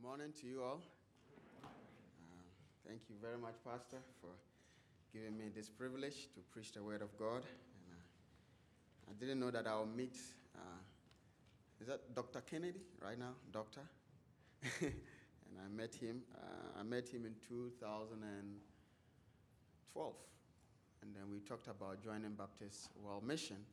Good 0.00 0.06
morning 0.06 0.32
to 0.40 0.46
you 0.46 0.62
all. 0.62 0.80
Uh, 1.64 1.68
thank 2.86 3.00
you 3.08 3.16
very 3.20 3.36
much, 3.36 3.56
Pastor, 3.64 3.96
for 4.20 4.30
giving 5.12 5.36
me 5.36 5.46
this 5.52 5.68
privilege 5.68 6.28
to 6.34 6.40
preach 6.52 6.70
the 6.70 6.84
Word 6.84 7.02
of 7.02 7.18
God. 7.18 7.42
And 7.42 7.90
uh, 7.90 9.10
I 9.10 9.14
didn't 9.18 9.40
know 9.40 9.50
that 9.50 9.66
I'll 9.66 9.86
meet. 9.86 10.16
Uh, 10.54 10.60
is 11.80 11.88
that 11.88 12.14
Dr. 12.14 12.42
Kennedy 12.42 12.78
right 13.02 13.18
now, 13.18 13.34
Doctor? 13.52 13.80
and 14.82 14.92
I 15.58 15.66
met 15.68 15.96
him. 15.96 16.22
Uh, 16.32 16.78
I 16.78 16.84
met 16.84 17.08
him 17.08 17.26
in 17.26 17.34
2012, 17.48 20.14
and 21.02 21.16
then 21.16 21.28
we 21.28 21.40
talked 21.40 21.66
about 21.66 22.04
joining 22.04 22.34
Baptist 22.34 22.90
World 23.02 23.24
Mission. 23.24 23.66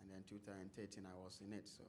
And 0.00 0.10
then 0.10 0.24
2013, 0.28 1.06
I 1.06 1.14
was 1.24 1.38
in 1.46 1.52
it. 1.52 1.68
So 1.68 1.84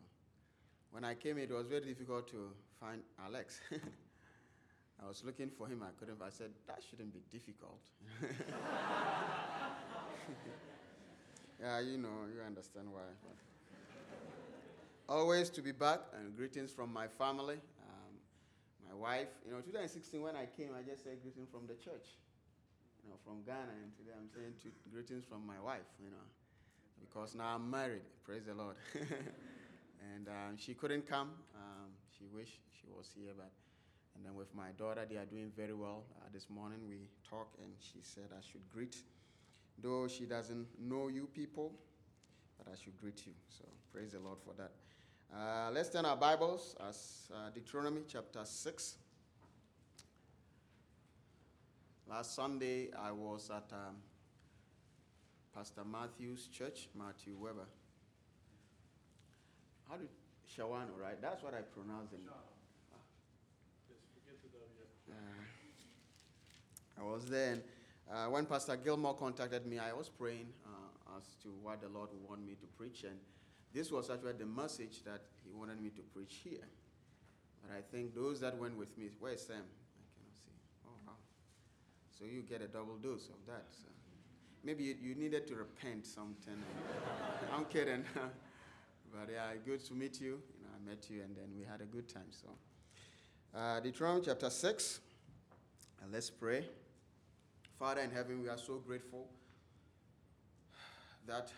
when 0.95 1.03
I 1.03 1.13
came, 1.13 1.37
it 1.37 1.51
was 1.51 1.67
very 1.67 1.81
difficult 1.81 2.25
to 2.29 2.53
find 2.79 3.01
Alex. 3.21 3.59
I 5.03 5.05
was 5.05 5.25
looking 5.25 5.49
for 5.49 5.67
him. 5.67 5.83
I 5.83 5.91
couldn't. 5.99 6.21
I 6.25 6.29
said 6.29 6.51
that 6.67 6.81
shouldn't 6.89 7.13
be 7.13 7.19
difficult. 7.29 7.81
yeah, 11.61 11.81
you 11.81 11.97
know, 11.97 12.23
you 12.33 12.41
understand 12.47 12.87
why. 12.89 13.01
Always 15.09 15.49
to 15.49 15.61
be 15.61 15.73
back, 15.73 15.99
and 16.17 16.33
greetings 16.37 16.71
from 16.71 16.93
my 16.93 17.07
family, 17.07 17.55
um, 17.55 18.15
my 18.87 18.95
wife. 18.95 19.27
You 19.45 19.51
know, 19.51 19.59
2016 19.59 20.21
when 20.21 20.37
I 20.37 20.47
came, 20.55 20.69
I 20.79 20.81
just 20.81 21.03
said 21.03 21.21
greetings 21.21 21.49
from 21.51 21.67
the 21.67 21.73
church. 21.73 22.07
You 23.03 23.09
know, 23.09 23.17
from 23.25 23.43
Ghana, 23.45 23.75
and 23.83 23.91
today 23.97 24.15
I'm 24.17 24.29
saying 24.33 24.53
greetings 24.93 25.25
from 25.25 25.45
my 25.45 25.59
wife. 25.59 25.91
You 26.01 26.11
know, 26.11 26.25
because 27.01 27.35
now 27.35 27.55
I'm 27.55 27.69
married. 27.69 28.07
Praise 28.23 28.45
the 28.47 28.53
Lord. 28.53 28.77
and 30.13 30.27
um, 30.27 30.57
she 30.57 30.73
couldn't 30.73 31.07
come. 31.07 31.29
Um, 31.55 31.91
she 32.17 32.25
wished 32.33 32.59
she 32.79 32.87
was 32.95 33.09
here, 33.15 33.33
but 33.35 33.51
and 34.15 34.25
then 34.25 34.35
with 34.35 34.53
my 34.55 34.69
daughter, 34.77 35.05
they 35.09 35.17
are 35.17 35.25
doing 35.25 35.51
very 35.55 35.73
well. 35.73 36.03
Uh, 36.19 36.29
this 36.33 36.49
morning 36.49 36.79
we 36.87 37.09
talked, 37.29 37.59
and 37.59 37.71
she 37.79 37.99
said 38.01 38.25
I 38.31 38.41
should 38.41 38.67
greet, 38.73 38.97
though 39.81 40.07
she 40.07 40.25
doesn't 40.25 40.67
know 40.79 41.09
you 41.09 41.27
people, 41.33 41.73
but 42.57 42.71
I 42.71 42.75
should 42.81 42.97
greet 42.97 43.25
you. 43.25 43.33
So 43.49 43.65
praise 43.91 44.11
the 44.13 44.19
Lord 44.19 44.37
for 44.45 44.53
that. 44.57 44.71
Uh, 45.35 45.71
let's 45.71 45.89
turn 45.89 46.05
our 46.05 46.15
Bibles 46.15 46.75
as 46.87 47.29
uh, 47.33 47.49
Deuteronomy 47.49 48.01
chapter 48.07 48.45
six. 48.45 48.95
Last 52.07 52.35
Sunday 52.35 52.89
I 52.97 53.11
was 53.11 53.49
at 53.49 53.71
um, 53.73 53.95
Pastor 55.53 55.83
Matthew's 55.83 56.47
church, 56.47 56.89
Matthew 56.97 57.35
Weber. 57.37 57.65
How 59.89 59.97
do 59.97 60.07
Shawano, 60.45 60.97
right? 61.01 61.21
That's 61.21 61.43
what 61.43 61.53
I 61.53 61.61
pronounce 61.61 62.13
it. 62.13 62.19
Ah. 62.29 62.33
Uh, 65.11 65.13
I 66.97 67.03
was 67.03 67.25
there, 67.25 67.53
and 67.53 67.61
uh, 68.11 68.25
when 68.27 68.45
Pastor 68.45 68.77
Gilmore 68.77 69.15
contacted 69.15 69.65
me, 69.65 69.79
I 69.79 69.93
was 69.93 70.09
praying 70.09 70.47
uh, 70.65 71.17
as 71.17 71.35
to 71.43 71.49
what 71.61 71.81
the 71.81 71.89
Lord 71.89 72.09
would 72.13 72.29
want 72.29 72.45
me 72.45 72.53
to 72.53 72.67
preach, 72.77 73.03
and 73.03 73.17
this 73.73 73.91
was 73.91 74.09
actually 74.09 74.33
the 74.33 74.45
message 74.45 75.03
that 75.03 75.21
He 75.43 75.51
wanted 75.51 75.81
me 75.81 75.89
to 75.89 76.01
preach 76.01 76.35
here. 76.43 76.67
But 77.61 77.75
I 77.75 77.81
think 77.91 78.15
those 78.15 78.39
that 78.39 78.57
went 78.57 78.77
with 78.77 78.97
me, 78.97 79.09
where's 79.19 79.41
Sam? 79.41 79.57
I 79.57 80.05
cannot 80.15 80.33
see. 80.33 80.55
Oh, 80.85 80.97
wow. 81.05 81.13
So 82.17 82.25
you 82.25 82.41
get 82.41 82.61
a 82.61 82.67
double 82.67 82.95
dose 82.97 83.29
of 83.29 83.45
that. 83.47 83.65
So. 83.71 83.89
Maybe 84.63 84.83
you, 84.83 84.95
you 84.99 85.15
needed 85.15 85.45
to 85.47 85.55
repent 85.55 86.07
something. 86.07 86.57
I'm 87.53 87.65
kidding. 87.65 88.03
But 89.11 89.29
yeah, 89.31 89.53
good 89.65 89.83
to 89.85 89.93
meet 89.93 90.19
you. 90.19 90.41
You 90.57 90.63
know, 90.63 90.69
I 90.75 90.89
met 90.89 91.09
you 91.09 91.21
and 91.21 91.35
then 91.35 91.45
we 91.57 91.63
had 91.63 91.81
a 91.81 91.85
good 91.85 92.07
time. 92.07 92.29
So, 92.29 92.49
uh, 93.57 93.79
Deuteronomy 93.79 94.23
chapter 94.25 94.49
6. 94.49 94.99
And 96.03 96.11
let's 96.11 96.29
pray. 96.29 96.65
Father 97.79 98.01
in 98.01 98.11
heaven, 98.11 98.41
we 98.41 98.49
are 98.49 98.57
so 98.57 98.75
grateful 98.75 99.27
that 101.27 101.51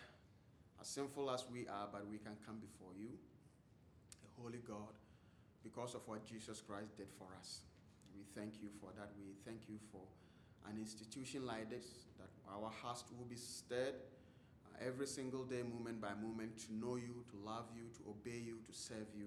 as 0.80 0.86
sinful 0.86 1.30
as 1.30 1.44
we 1.52 1.66
are, 1.68 1.88
but 1.92 2.08
we 2.08 2.18
can 2.18 2.32
come 2.46 2.56
before 2.58 2.92
you, 2.98 3.10
a 4.24 4.42
holy 4.42 4.60
God, 4.66 4.94
because 5.62 5.94
of 5.94 6.00
what 6.06 6.24
Jesus 6.24 6.60
Christ 6.60 6.96
did 6.96 7.08
for 7.18 7.26
us. 7.38 7.60
We 8.14 8.22
thank 8.34 8.54
you 8.62 8.68
for 8.80 8.90
that. 8.96 9.10
We 9.18 9.34
thank 9.44 9.68
you 9.68 9.76
for 9.92 10.02
an 10.70 10.78
institution 10.78 11.46
like 11.46 11.70
this, 11.70 11.84
that 12.18 12.30
our 12.50 12.70
hearts 12.82 13.04
will 13.16 13.26
be 13.26 13.36
stirred 13.36 13.94
every 14.84 15.06
single 15.06 15.44
day, 15.44 15.62
moment 15.62 16.00
by 16.00 16.14
moment, 16.20 16.58
to 16.66 16.74
know 16.74 16.96
you, 16.96 17.24
to 17.30 17.36
love 17.44 17.66
you, 17.74 17.84
to 17.96 18.10
obey 18.10 18.38
you, 18.38 18.58
to 18.66 18.72
serve 18.72 19.06
you 19.16 19.26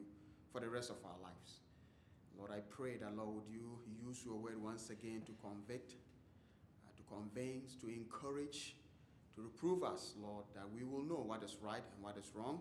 for 0.52 0.62
the 0.62 0.70
rest 0.70 0.90
of 0.90 0.98
our 1.04 1.18
lives. 1.22 1.60
Lord, 2.38 2.52
I 2.52 2.60
pray 2.70 2.98
that, 2.98 3.16
Lord, 3.16 3.44
you 3.52 3.80
use 4.08 4.24
your 4.26 4.36
word 4.36 4.62
once 4.62 4.90
again 4.90 5.22
to 5.26 5.32
convict, 5.42 5.96
uh, 6.86 6.92
to 6.96 7.04
convince, 7.04 7.76
to 7.76 7.88
encourage, 7.88 8.76
to 9.36 9.42
reprove 9.42 9.84
us, 9.84 10.14
Lord, 10.22 10.46
that 10.56 10.64
we 10.74 10.84
will 10.84 11.04
know 11.04 11.24
what 11.26 11.44
is 11.44 11.58
right 11.62 11.84
and 11.96 12.04
what 12.04 12.18
is 12.18 12.32
wrong, 12.36 12.60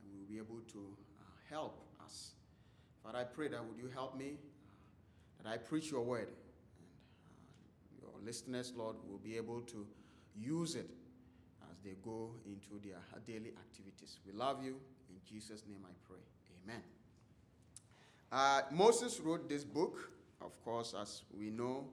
and 0.00 0.12
we 0.12 0.18
will 0.18 0.28
be 0.28 0.38
able 0.38 0.60
to 0.72 0.78
uh, 1.18 1.22
help 1.48 1.80
us. 2.04 2.32
Father, 3.02 3.18
I 3.18 3.24
pray 3.24 3.48
that 3.48 3.64
would 3.64 3.78
you 3.78 3.88
help 3.94 4.16
me, 4.16 4.34
uh, 4.36 5.42
that 5.42 5.52
I 5.52 5.56
preach 5.56 5.90
your 5.90 6.02
word, 6.02 6.28
and 6.28 8.04
uh, 8.04 8.10
your 8.12 8.26
listeners, 8.26 8.72
Lord, 8.76 8.96
will 9.08 9.18
be 9.18 9.36
able 9.36 9.60
to 9.62 9.86
use 10.36 10.74
it 10.74 10.90
as 11.78 11.84
they 11.84 11.96
go 12.02 12.30
into 12.46 12.80
their 12.86 12.98
daily 13.26 13.50
activities. 13.50 14.18
We 14.26 14.32
love 14.32 14.62
you. 14.62 14.76
In 15.10 15.16
Jesus' 15.28 15.64
name 15.68 15.84
I 15.84 15.92
pray. 16.06 16.18
Amen. 16.64 16.82
Uh, 18.30 18.62
Moses 18.70 19.20
wrote 19.20 19.48
this 19.48 19.64
book, 19.64 20.10
of 20.40 20.62
course, 20.64 20.94
as 21.00 21.22
we 21.36 21.50
know, 21.50 21.84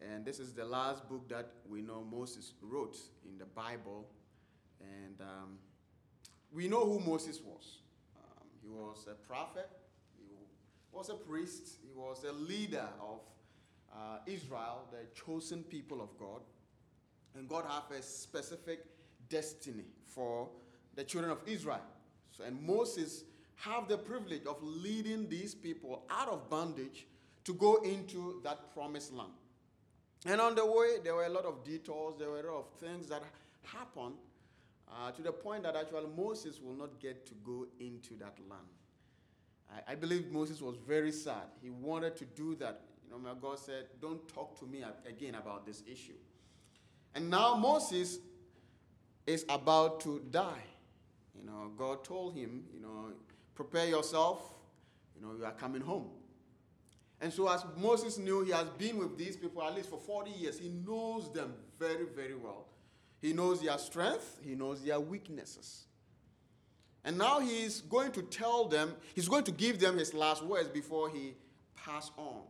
and 0.00 0.24
this 0.24 0.38
is 0.38 0.52
the 0.52 0.64
last 0.64 1.08
book 1.08 1.28
that 1.28 1.50
we 1.68 1.80
know 1.82 2.04
Moses 2.10 2.52
wrote 2.60 2.96
in 3.24 3.38
the 3.38 3.46
Bible. 3.46 4.06
And 4.80 5.20
um, 5.20 5.58
we 6.52 6.68
know 6.68 6.84
who 6.84 7.00
Moses 7.00 7.40
was. 7.42 7.78
Um, 8.16 8.46
he 8.62 8.68
was 8.68 9.06
a 9.10 9.14
prophet, 9.14 9.68
he 10.18 10.26
was 10.92 11.08
a 11.08 11.14
priest, 11.14 11.78
he 11.82 11.90
was 11.94 12.24
a 12.24 12.32
leader 12.32 12.88
of 13.00 13.20
uh, 13.94 14.18
Israel, 14.26 14.86
the 14.90 15.06
chosen 15.18 15.62
people 15.62 16.02
of 16.02 16.10
God. 16.18 16.42
And 17.34 17.48
God 17.48 17.64
had 17.64 17.98
a 17.98 18.02
specific 18.02 18.84
destiny 19.28 19.84
for 20.06 20.48
the 20.94 21.04
children 21.04 21.32
of 21.32 21.40
Israel. 21.46 21.80
So, 22.30 22.44
and 22.44 22.60
Moses 22.62 23.24
have 23.56 23.88
the 23.88 23.98
privilege 23.98 24.44
of 24.46 24.56
leading 24.62 25.28
these 25.28 25.54
people 25.54 26.04
out 26.10 26.28
of 26.28 26.48
bondage 26.50 27.06
to 27.44 27.54
go 27.54 27.76
into 27.82 28.40
that 28.44 28.72
promised 28.74 29.12
land. 29.12 29.30
And 30.26 30.40
on 30.40 30.54
the 30.54 30.66
way, 30.66 30.96
there 31.02 31.14
were 31.14 31.24
a 31.24 31.30
lot 31.30 31.44
of 31.44 31.64
detours, 31.64 32.14
there 32.18 32.28
were 32.28 32.40
a 32.40 32.52
lot 32.52 32.58
of 32.58 32.70
things 32.80 33.08
that 33.08 33.22
happened 33.62 34.14
uh, 34.88 35.10
to 35.12 35.22
the 35.22 35.32
point 35.32 35.62
that 35.62 35.76
actually 35.76 36.08
Moses 36.16 36.60
will 36.60 36.74
not 36.74 36.98
get 37.00 37.26
to 37.26 37.34
go 37.44 37.66
into 37.80 38.16
that 38.18 38.36
land. 38.48 38.62
I, 39.70 39.92
I, 39.92 39.94
believe 39.94 40.30
Moses 40.30 40.60
was 40.60 40.76
very 40.86 41.12
sad. 41.12 41.48
He 41.60 41.70
wanted 41.70 42.16
to 42.16 42.24
do 42.24 42.54
that. 42.56 42.82
You 43.04 43.10
know, 43.10 43.18
my 43.18 43.34
God 43.40 43.58
said, 43.58 43.86
Don't 44.00 44.26
talk 44.28 44.58
to 44.60 44.66
me 44.66 44.84
again 45.08 45.34
about 45.34 45.66
this 45.66 45.82
issue. 45.90 46.14
And 47.14 47.30
now 47.30 47.56
Moses 47.56 48.18
is 49.26 49.44
about 49.48 50.00
to 50.00 50.22
die. 50.30 50.64
You 51.38 51.44
know, 51.44 51.70
God 51.76 52.04
told 52.04 52.34
him, 52.34 52.64
you 52.72 52.80
know, 52.80 53.12
prepare 53.54 53.86
yourself, 53.86 54.54
you 55.14 55.26
know, 55.26 55.34
you 55.36 55.44
are 55.44 55.52
coming 55.52 55.82
home. 55.82 56.08
And 57.20 57.32
so, 57.32 57.48
as 57.48 57.64
Moses 57.78 58.18
knew, 58.18 58.44
he 58.44 58.52
has 58.52 58.68
been 58.70 58.98
with 58.98 59.16
these 59.16 59.36
people 59.36 59.62
at 59.62 59.74
least 59.74 59.88
for 59.88 59.98
40 59.98 60.30
years. 60.30 60.58
He 60.58 60.68
knows 60.68 61.32
them 61.32 61.54
very, 61.78 62.04
very 62.04 62.34
well. 62.34 62.66
He 63.20 63.32
knows 63.32 63.62
their 63.62 63.78
strength, 63.78 64.38
he 64.44 64.54
knows 64.54 64.82
their 64.82 65.00
weaknesses. 65.00 65.84
And 67.04 67.16
now 67.16 67.40
he's 67.40 67.80
going 67.82 68.12
to 68.12 68.22
tell 68.22 68.66
them, 68.66 68.94
he's 69.14 69.28
going 69.28 69.44
to 69.44 69.52
give 69.52 69.78
them 69.78 69.96
his 69.96 70.12
last 70.12 70.44
words 70.44 70.68
before 70.68 71.08
he 71.08 71.34
pass 71.76 72.10
on. 72.16 72.42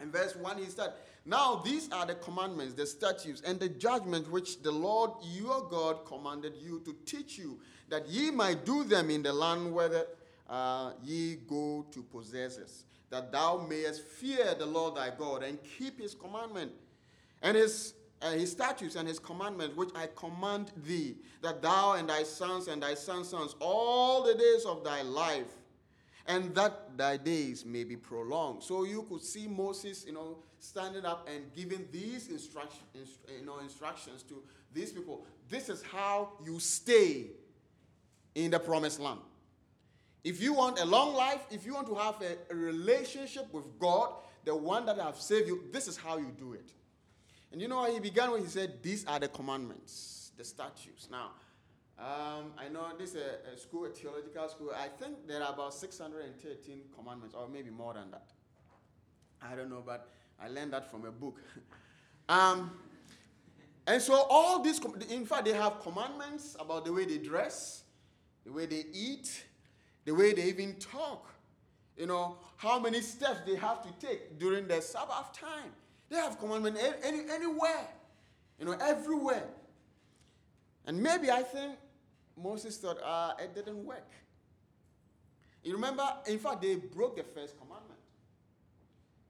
In 0.00 0.10
verse 0.10 0.36
1, 0.36 0.58
he 0.58 0.66
said, 0.66 0.92
now, 1.26 1.62
these 1.64 1.90
are 1.90 2.04
the 2.04 2.16
commandments, 2.16 2.74
the 2.74 2.86
statutes, 2.86 3.40
and 3.46 3.58
the 3.58 3.68
judgments 3.68 4.28
which 4.28 4.62
the 4.62 4.70
Lord 4.70 5.10
your 5.22 5.62
God 5.70 6.04
commanded 6.04 6.54
you 6.60 6.80
to 6.84 6.94
teach 7.06 7.38
you, 7.38 7.58
that 7.88 8.06
ye 8.08 8.30
might 8.30 8.66
do 8.66 8.84
them 8.84 9.08
in 9.08 9.22
the 9.22 9.32
land 9.32 9.72
where 9.72 10.04
uh, 10.50 10.92
ye 11.02 11.36
go 11.48 11.86
to 11.92 12.02
possess 12.02 12.58
it, 12.58 12.70
that 13.08 13.32
thou 13.32 13.66
mayest 13.68 14.02
fear 14.02 14.54
the 14.58 14.66
Lord 14.66 14.96
thy 14.96 15.10
God 15.16 15.42
and 15.42 15.58
keep 15.78 15.98
his 15.98 16.14
commandment 16.14 16.72
and 17.42 17.56
his 17.56 17.94
uh, 18.22 18.30
his 18.30 18.52
statutes 18.52 18.96
and 18.96 19.06
his 19.06 19.18
commandments, 19.18 19.76
which 19.76 19.90
I 19.94 20.08
command 20.16 20.72
thee, 20.86 21.16
that 21.42 21.60
thou 21.60 21.92
and 21.92 22.08
thy 22.08 22.22
sons 22.22 22.68
and 22.68 22.82
thy 22.82 22.94
sons' 22.94 23.28
sons, 23.28 23.54
all 23.60 24.22
the 24.24 24.34
days 24.34 24.64
of 24.64 24.82
thy 24.82 25.02
life, 25.02 25.52
and 26.26 26.54
that 26.54 26.96
thy 26.96 27.16
days 27.16 27.64
may 27.64 27.84
be 27.84 27.96
prolonged. 27.96 28.62
So 28.62 28.84
you 28.84 29.02
could 29.02 29.22
see 29.22 29.46
Moses, 29.46 30.04
you 30.06 30.12
know, 30.12 30.38
standing 30.58 31.04
up 31.04 31.28
and 31.28 31.52
giving 31.54 31.86
these 31.92 32.28
instructions, 32.28 33.18
you 33.38 33.44
know, 33.44 33.58
instructions 33.58 34.22
to 34.24 34.42
these 34.72 34.92
people. 34.92 35.24
This 35.48 35.68
is 35.68 35.82
how 35.82 36.30
you 36.44 36.58
stay 36.60 37.26
in 38.34 38.50
the 38.50 38.58
promised 38.58 39.00
land. 39.00 39.20
If 40.24 40.40
you 40.40 40.54
want 40.54 40.80
a 40.80 40.84
long 40.86 41.14
life, 41.14 41.42
if 41.50 41.66
you 41.66 41.74
want 41.74 41.86
to 41.88 41.94
have 41.94 42.14
a, 42.22 42.52
a 42.52 42.56
relationship 42.56 43.52
with 43.52 43.78
God, 43.78 44.14
the 44.44 44.56
one 44.56 44.86
that 44.86 44.98
have 44.98 45.16
saved 45.16 45.46
you, 45.46 45.64
this 45.70 45.86
is 45.86 45.98
how 45.98 46.16
you 46.16 46.32
do 46.38 46.54
it. 46.54 46.70
And 47.52 47.60
you 47.60 47.68
know 47.68 47.84
he 47.84 48.00
began 48.00 48.30
when 48.30 48.40
he 48.40 48.48
said, 48.48 48.82
These 48.82 49.04
are 49.06 49.18
the 49.18 49.28
commandments, 49.28 50.32
the 50.36 50.44
statutes. 50.44 51.08
Now, 51.10 51.32
um, 51.98 52.52
I 52.58 52.68
know 52.72 52.88
this 52.98 53.10
is 53.10 53.16
a, 53.16 53.54
a, 53.54 53.56
school, 53.56 53.86
a 53.86 53.90
theological 53.90 54.48
school. 54.48 54.72
I 54.76 54.88
think 54.88 55.28
there 55.28 55.42
are 55.42 55.52
about 55.52 55.74
613 55.74 56.80
commandments, 56.96 57.34
or 57.34 57.48
maybe 57.48 57.70
more 57.70 57.94
than 57.94 58.10
that. 58.10 58.30
I 59.40 59.54
don't 59.54 59.70
know, 59.70 59.82
but 59.84 60.08
I 60.40 60.48
learned 60.48 60.72
that 60.72 60.90
from 60.90 61.04
a 61.04 61.12
book. 61.12 61.40
um, 62.28 62.72
and 63.86 64.02
so 64.02 64.26
all 64.28 64.60
these, 64.60 64.80
in 65.10 65.24
fact, 65.26 65.44
they 65.44 65.52
have 65.52 65.80
commandments 65.82 66.56
about 66.58 66.84
the 66.84 66.92
way 66.92 67.04
they 67.04 67.18
dress, 67.18 67.84
the 68.44 68.52
way 68.52 68.66
they 68.66 68.84
eat, 68.92 69.44
the 70.04 70.14
way 70.14 70.32
they 70.32 70.44
even 70.44 70.74
talk. 70.76 71.28
You 71.96 72.06
know, 72.06 72.38
how 72.56 72.80
many 72.80 73.00
steps 73.02 73.40
they 73.46 73.54
have 73.54 73.82
to 73.82 74.06
take 74.06 74.38
during 74.38 74.66
the 74.66 74.80
Sabbath 74.80 75.32
time. 75.32 75.70
They 76.08 76.16
have 76.16 76.38
commandment 76.38 76.76
any, 77.04 77.20
anywhere, 77.30 77.88
you 78.58 78.66
know, 78.66 78.72
everywhere. 78.72 79.46
And 80.86 81.02
maybe 81.02 81.30
I 81.30 81.42
think 81.42 81.76
Moses 82.36 82.76
thought, 82.76 82.98
uh, 83.02 83.34
it 83.38 83.54
didn't 83.54 83.84
work. 83.84 84.10
You 85.62 85.74
remember, 85.74 86.06
in 86.26 86.38
fact, 86.38 86.62
they 86.62 86.76
broke 86.76 87.16
the 87.16 87.22
first 87.22 87.56
commandment. 87.58 88.00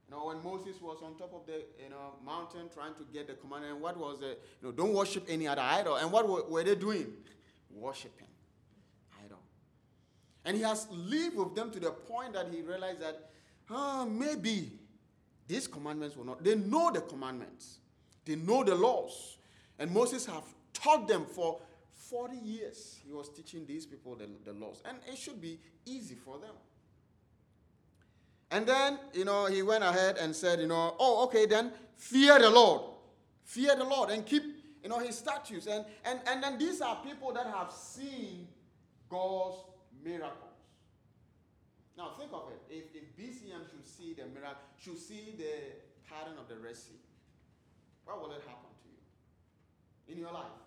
You 0.07 0.15
know, 0.15 0.25
when 0.27 0.43
Moses 0.43 0.79
was 0.81 0.97
on 1.03 1.17
top 1.17 1.33
of 1.33 1.45
the 1.47 1.63
you 1.81 1.89
know, 1.89 2.13
mountain 2.23 2.69
trying 2.73 2.93
to 2.95 3.05
get 3.11 3.27
the 3.27 3.33
commandment, 3.33 3.79
what 3.79 3.97
was 3.97 4.21
it? 4.21 4.41
You 4.61 4.67
know, 4.67 4.71
don't 4.71 4.93
worship 4.93 5.25
any 5.27 5.47
other 5.47 5.61
idol. 5.61 5.95
And 5.95 6.11
what 6.11 6.27
were, 6.27 6.43
were 6.43 6.63
they 6.63 6.75
doing? 6.75 7.07
Worshipping 7.71 8.27
idol. 9.23 9.39
And 10.43 10.57
he 10.57 10.63
has 10.63 10.87
lived 10.91 11.37
with 11.37 11.55
them 11.55 11.71
to 11.71 11.79
the 11.79 11.91
point 11.91 12.33
that 12.33 12.47
he 12.51 12.61
realized 12.61 13.01
that, 13.01 13.29
oh, 13.69 14.05
maybe 14.05 14.73
these 15.47 15.67
commandments 15.67 16.15
were 16.15 16.25
not. 16.25 16.43
They 16.43 16.55
know 16.55 16.91
the 16.91 17.01
commandments. 17.01 17.79
They 18.25 18.35
know 18.35 18.63
the 18.63 18.75
laws. 18.75 19.37
And 19.79 19.91
Moses 19.91 20.25
have 20.25 20.43
taught 20.73 21.07
them 21.07 21.25
for 21.25 21.59
40 22.09 22.37
years. 22.37 22.99
He 23.05 23.11
was 23.11 23.29
teaching 23.29 23.65
these 23.65 23.85
people 23.85 24.15
the, 24.15 24.27
the 24.43 24.53
laws. 24.53 24.81
And 24.85 24.97
it 25.07 25.17
should 25.17 25.41
be 25.41 25.59
easy 25.85 26.15
for 26.15 26.37
them. 26.39 26.53
And 28.51 28.65
then, 28.67 28.99
you 29.13 29.25
know, 29.25 29.47
he 29.47 29.61
went 29.63 29.83
ahead 29.83 30.17
and 30.17 30.35
said, 30.35 30.59
you 30.59 30.67
know, 30.67 30.95
oh, 30.99 31.25
okay, 31.25 31.45
then 31.45 31.71
fear 31.97 32.39
the 32.39 32.49
Lord. 32.49 32.81
Fear 33.43 33.75
the 33.75 33.83
Lord 33.83 34.09
and 34.11 34.25
keep, 34.25 34.43
you 34.83 34.89
know, 34.89 34.99
his 34.99 35.17
statutes. 35.17 35.67
And, 35.67 35.85
and, 36.03 36.19
and 36.27 36.43
then 36.43 36.57
these 36.57 36.81
are 36.81 36.97
people 37.03 37.33
that 37.33 37.47
have 37.47 37.71
seen 37.71 38.47
God's 39.09 39.57
miracles. 40.03 40.41
Now, 41.97 42.11
think 42.17 42.31
of 42.33 42.43
it. 42.51 42.61
If, 42.69 42.83
if 42.93 43.15
BCM 43.17 43.69
should 43.69 43.85
see 43.85 44.13
the 44.13 44.25
miracle, 44.27 44.61
should 44.77 44.97
see 44.97 45.33
the 45.37 46.09
pattern 46.09 46.37
of 46.39 46.47
the 46.47 46.57
Red 46.57 46.75
Sea, 46.75 46.99
what 48.03 48.21
will 48.21 48.31
it 48.31 48.41
happen 48.41 48.69
to 48.83 48.89
you 48.89 50.13
in 50.13 50.19
your 50.21 50.31
life? 50.31 50.64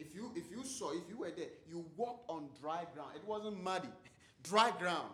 If 0.00 0.14
you, 0.14 0.32
if 0.34 0.50
you 0.50 0.64
saw, 0.64 0.92
if 0.92 1.02
you 1.10 1.18
were 1.18 1.30
there, 1.30 1.46
you 1.68 1.84
walked 1.96 2.28
on 2.30 2.48
dry 2.58 2.84
ground. 2.94 3.10
It 3.14 3.22
wasn't 3.26 3.62
muddy, 3.62 3.88
dry 4.42 4.72
ground. 4.78 5.10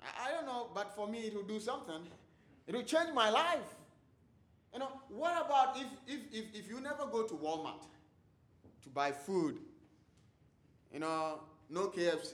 I, 0.00 0.28
I 0.28 0.32
don't 0.32 0.46
know, 0.46 0.68
but 0.74 0.96
for 0.96 1.06
me, 1.06 1.18
it 1.18 1.34
will 1.34 1.42
do 1.42 1.60
something. 1.60 2.00
It 2.66 2.74
will 2.74 2.82
change 2.82 3.10
my 3.14 3.28
life. 3.28 3.74
You 4.72 4.80
know, 4.80 4.88
what 5.08 5.44
about 5.44 5.76
if, 5.76 5.86
if, 6.06 6.20
if, 6.32 6.44
if 6.54 6.68
you 6.68 6.80
never 6.80 7.06
go 7.06 7.24
to 7.24 7.34
Walmart 7.34 7.84
to 8.82 8.88
buy 8.88 9.12
food? 9.12 9.58
You 10.92 11.00
know, 11.00 11.40
no 11.68 11.88
KFC. 11.88 12.32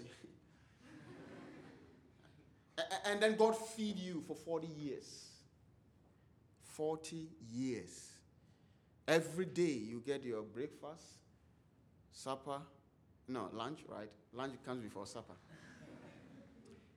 and 3.07 3.21
then 3.21 3.37
God 3.37 3.57
feed 3.59 3.99
you 3.99 4.23
for 4.27 4.37
40 4.37 4.69
years. 4.69 5.27
40 6.63 7.29
years. 7.53 8.10
Every 9.07 9.47
day 9.47 9.63
you 9.89 10.03
get 10.05 10.23
your 10.25 10.43
breakfast, 10.43 11.05
supper, 12.13 12.61
no, 13.29 13.49
lunch, 13.53 13.81
right? 13.89 14.11
Lunch 14.33 14.55
comes 14.65 14.83
before 14.83 15.07
supper. 15.07 15.35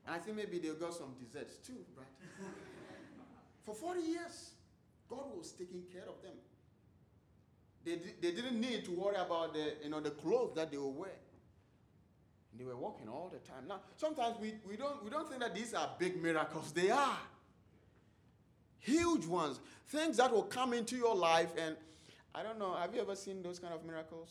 And 0.06 0.16
I 0.16 0.20
think 0.20 0.38
maybe 0.38 0.60
they 0.60 0.70
got 0.70 0.94
some 0.94 1.14
desserts 1.20 1.58
too, 1.66 1.86
right? 1.98 2.08
For 3.66 3.74
40 3.74 4.02
years, 4.02 4.52
God 5.10 5.26
was 5.38 5.52
taking 5.52 5.84
care 5.92 6.04
of 6.08 6.22
them. 6.22 6.34
They, 7.86 7.96
they 7.96 8.36
didn't 8.36 8.60
need 8.60 8.86
to 8.86 8.92
worry 8.92 9.16
about 9.16 9.54
the, 9.54 9.74
you 9.84 9.90
know, 9.90 10.00
the 10.00 10.12
clothes 10.12 10.56
that 10.56 10.72
they 10.72 10.78
will 10.78 10.94
wear. 10.94 11.12
They 12.58 12.66
were 12.66 12.78
walking 12.78 13.10
all 13.10 13.32
the 13.34 13.40
time. 13.40 13.68
Now, 13.68 13.82
sometimes 13.96 14.38
we, 14.40 14.54
we, 14.68 14.78
don't, 14.78 15.04
we 15.04 15.10
don't 15.10 15.28
think 15.28 15.42
that 15.42 15.56
these 15.56 15.74
are 15.74 15.90
big 15.98 16.22
miracles. 16.22 16.72
They 16.72 16.92
are. 16.92 17.18
Huge 18.80 19.26
ones. 19.26 19.60
Things 19.88 20.18
that 20.18 20.32
will 20.32 20.44
come 20.44 20.74
into 20.74 20.96
your 20.96 21.16
life. 21.16 21.50
And 21.58 21.76
I 22.36 22.42
don't 22.42 22.58
know, 22.58 22.74
have 22.74 22.94
you 22.96 23.02
ever 23.02 23.16
seen 23.16 23.44
those 23.44 23.60
kind 23.60 23.74
of 23.74 23.86
miracles? 23.86 24.30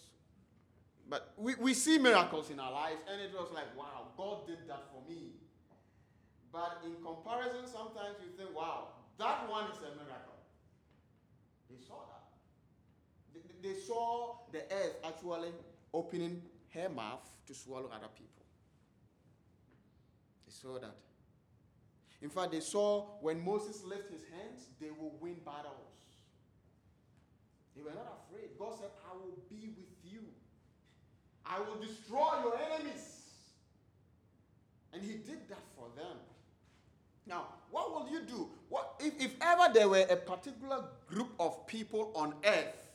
But 1.08 1.32
we, 1.36 1.54
we 1.56 1.74
see 1.74 1.98
miracles 1.98 2.50
in 2.50 2.58
our 2.58 2.72
lives, 2.72 3.00
and 3.10 3.20
it 3.20 3.30
was 3.32 3.50
like, 3.54 3.76
wow, 3.76 4.08
God 4.16 4.46
did 4.46 4.58
that 4.68 4.84
for 4.92 5.08
me. 5.08 5.32
But 6.52 6.82
in 6.84 6.94
comparison, 7.04 7.66
sometimes 7.66 8.16
you 8.22 8.36
think, 8.36 8.56
wow, 8.56 8.88
that 9.18 9.48
one 9.48 9.64
is 9.70 9.78
a 9.78 9.94
miracle. 9.96 10.38
They 11.70 11.76
saw 11.86 12.00
that. 12.10 12.22
They, 13.62 13.68
they 13.68 13.78
saw 13.80 14.36
the 14.52 14.62
earth 14.72 14.96
actually 15.04 15.50
opening 15.94 16.42
her 16.74 16.88
mouth 16.88 17.28
to 17.46 17.54
swallow 17.54 17.90
other 17.94 18.08
people. 18.14 18.44
They 20.46 20.52
saw 20.52 20.78
that. 20.78 20.96
In 22.20 22.30
fact, 22.30 22.52
they 22.52 22.60
saw 22.60 23.06
when 23.20 23.44
Moses 23.44 23.82
lifted 23.84 24.12
his 24.12 24.24
hands, 24.24 24.66
they 24.80 24.90
will 24.90 25.14
win 25.20 25.36
battles. 25.44 26.01
They 27.76 27.82
were 27.82 27.94
not 27.94 28.26
afraid. 28.26 28.50
God 28.58 28.78
said, 28.78 28.90
I 29.10 29.14
will 29.14 29.38
be 29.48 29.68
with 29.76 30.12
you. 30.12 30.20
I 31.44 31.58
will 31.58 31.80
destroy 31.80 32.30
your 32.44 32.58
enemies. 32.58 33.20
And 34.92 35.02
he 35.02 35.14
did 35.14 35.48
that 35.48 35.62
for 35.76 35.86
them. 35.96 36.16
Now, 37.26 37.46
what 37.70 37.92
will 37.92 38.10
you 38.10 38.20
do? 38.22 38.48
What, 38.68 39.00
if, 39.00 39.14
if 39.20 39.34
ever 39.40 39.72
there 39.72 39.88
were 39.88 40.06
a 40.08 40.16
particular 40.16 40.84
group 41.06 41.28
of 41.38 41.66
people 41.66 42.12
on 42.14 42.34
earth 42.44 42.94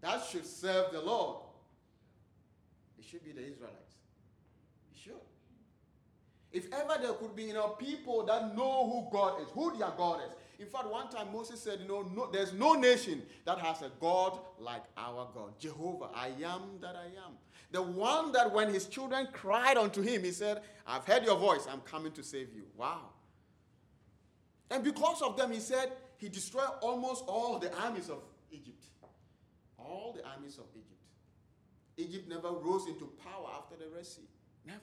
that 0.00 0.22
should 0.30 0.46
serve 0.46 0.92
the 0.92 1.00
Lord, 1.00 1.38
it 2.98 3.04
should 3.04 3.24
be 3.24 3.32
the 3.32 3.40
Israelites. 3.40 3.94
It 4.92 4.98
should. 5.02 5.14
If 6.52 6.72
ever 6.72 7.00
there 7.02 7.12
could 7.14 7.34
be 7.34 7.44
you 7.44 7.54
know, 7.54 7.68
people 7.68 8.24
that 8.26 8.56
know 8.56 8.88
who 8.88 9.08
God 9.12 9.40
is, 9.40 9.48
who 9.52 9.76
their 9.76 9.90
God 9.96 10.20
is. 10.28 10.34
In 10.60 10.66
fact, 10.66 10.90
one 10.90 11.08
time 11.08 11.32
Moses 11.32 11.58
said, 11.58 11.80
you 11.80 11.88
know, 11.88 12.02
no, 12.14 12.30
there's 12.30 12.52
no 12.52 12.74
nation 12.74 13.22
that 13.46 13.58
has 13.58 13.80
a 13.80 13.90
God 13.98 14.38
like 14.58 14.82
our 14.94 15.26
God. 15.34 15.58
Jehovah, 15.58 16.10
I 16.14 16.28
am 16.44 16.78
that 16.82 16.96
I 16.96 17.06
am. 17.06 17.32
The 17.72 17.80
one 17.80 18.30
that 18.32 18.52
when 18.52 18.68
his 18.72 18.86
children 18.86 19.28
cried 19.32 19.78
unto 19.78 20.02
him, 20.02 20.22
he 20.22 20.32
said, 20.32 20.60
I've 20.86 21.06
heard 21.06 21.24
your 21.24 21.38
voice, 21.38 21.66
I'm 21.70 21.80
coming 21.80 22.12
to 22.12 22.22
save 22.22 22.52
you. 22.54 22.64
Wow. 22.76 23.08
And 24.70 24.84
because 24.84 25.22
of 25.22 25.38
them, 25.38 25.50
he 25.50 25.60
said, 25.60 25.92
he 26.18 26.28
destroyed 26.28 26.68
almost 26.82 27.24
all 27.26 27.58
the 27.58 27.74
armies 27.78 28.10
of 28.10 28.18
Egypt. 28.52 28.84
All 29.78 30.14
the 30.14 30.28
armies 30.28 30.58
of 30.58 30.66
Egypt. 30.74 30.86
Egypt 31.96 32.28
never 32.28 32.50
rose 32.50 32.86
into 32.86 33.06
power 33.24 33.48
after 33.56 33.76
the 33.76 33.88
Red 33.94 34.04
Sea. 34.04 34.28
Never. 34.66 34.80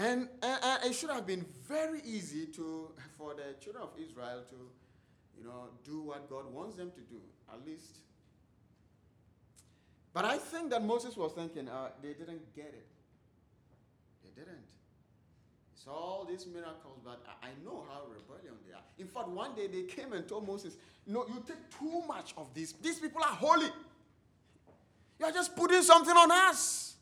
And, 0.00 0.28
and, 0.42 0.84
it 0.84 0.94
should 0.94 1.10
have 1.10 1.26
been 1.26 1.44
very 1.68 2.00
easy 2.04 2.46
to, 2.46 2.90
for 3.16 3.34
the 3.34 3.54
children 3.62 3.84
of 3.84 3.90
Israel 4.02 4.42
to, 4.48 4.56
you 5.38 5.44
know, 5.44 5.68
do 5.84 6.00
what 6.02 6.28
God 6.28 6.52
wants 6.52 6.74
them 6.74 6.90
to 6.90 7.00
do. 7.00 7.20
At 7.52 7.64
least 7.66 8.00
but 10.12 10.24
I 10.24 10.38
think 10.38 10.70
that 10.70 10.84
Moses 10.84 11.16
was 11.16 11.32
thinking, 11.32 11.68
uh, 11.68 11.90
they 12.02 12.14
didn't 12.14 12.54
get 12.54 12.66
it. 12.66 12.86
They 14.24 14.30
didn't. 14.40 14.58
It's 15.72 15.86
all 15.86 16.26
these 16.28 16.46
miracles, 16.46 16.98
but 17.04 17.24
I 17.42 17.48
know 17.64 17.84
how 17.88 18.02
rebellion 18.12 18.54
they 18.66 18.74
are. 18.74 18.82
In 18.98 19.06
fact, 19.06 19.28
one 19.28 19.54
day 19.54 19.66
they 19.66 19.84
came 19.84 20.12
and 20.12 20.28
told 20.28 20.46
Moses, 20.46 20.76
No, 21.06 21.26
you 21.28 21.42
take 21.46 21.70
too 21.78 22.02
much 22.06 22.34
of 22.36 22.52
this. 22.52 22.72
These 22.72 22.98
people 22.98 23.22
are 23.22 23.34
holy. 23.34 23.68
You 25.18 25.26
are 25.26 25.32
just 25.32 25.54
putting 25.54 25.82
something 25.82 26.14
on 26.14 26.30
us. 26.30 26.96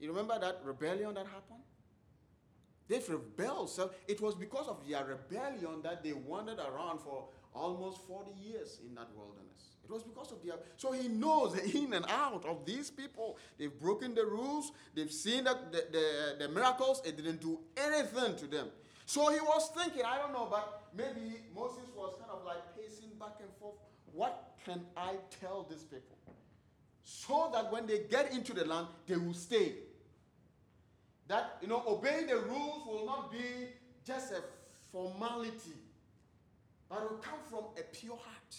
You 0.00 0.08
remember 0.08 0.38
that 0.38 0.60
rebellion 0.64 1.14
that 1.14 1.26
happened? 1.26 1.62
They've 2.88 3.08
rebelled. 3.08 3.70
So 3.70 3.90
it 4.06 4.20
was 4.20 4.34
because 4.34 4.66
of 4.68 4.86
their 4.88 5.04
rebellion 5.04 5.82
that 5.82 6.02
they 6.02 6.12
wandered 6.12 6.58
around 6.58 7.00
for 7.00 7.28
almost 7.54 8.06
40 8.06 8.30
years 8.40 8.80
in 8.86 8.94
that 8.94 9.08
wilderness. 9.14 9.76
It 9.84 9.90
was 9.90 10.02
because 10.02 10.32
of 10.32 10.42
their. 10.44 10.54
So 10.76 10.92
he 10.92 11.08
knows 11.08 11.54
the 11.54 11.64
in 11.78 11.92
and 11.92 12.06
out 12.08 12.44
of 12.44 12.64
these 12.64 12.90
people. 12.90 13.38
They've 13.58 13.78
broken 13.78 14.14
the 14.14 14.24
rules. 14.24 14.72
They've 14.94 15.12
seen 15.12 15.44
the, 15.44 15.56
the, 15.70 16.36
the 16.38 16.48
miracles. 16.48 17.02
It 17.04 17.16
didn't 17.16 17.40
do 17.40 17.58
anything 17.76 18.36
to 18.36 18.46
them. 18.46 18.68
So 19.06 19.30
he 19.32 19.40
was 19.40 19.70
thinking, 19.76 20.02
I 20.04 20.18
don't 20.18 20.32
know, 20.32 20.48
but 20.50 20.88
maybe 20.94 21.36
Moses 21.54 21.88
was 21.96 22.14
kind 22.18 22.30
of 22.30 22.44
like 22.44 22.76
pacing 22.76 23.10
back 23.18 23.36
and 23.40 23.48
forth. 23.58 23.76
What 24.12 24.58
can 24.64 24.82
I 24.96 25.14
tell 25.40 25.66
these 25.70 25.84
people? 25.84 26.18
so 27.10 27.50
that 27.54 27.72
when 27.72 27.86
they 27.86 28.00
get 28.10 28.32
into 28.32 28.52
the 28.52 28.66
land, 28.66 28.86
they 29.06 29.16
will 29.16 29.32
stay. 29.32 29.72
That, 31.28 31.58
you 31.60 31.68
know, 31.68 31.82
obeying 31.86 32.26
the 32.26 32.38
rules 32.38 32.86
will 32.86 33.06
not 33.06 33.30
be 33.30 33.68
just 34.04 34.32
a 34.32 34.42
formality, 34.90 35.76
but 36.88 37.02
will 37.02 37.18
come 37.18 37.38
from 37.48 37.64
a 37.78 37.82
pure 37.92 38.16
heart. 38.16 38.56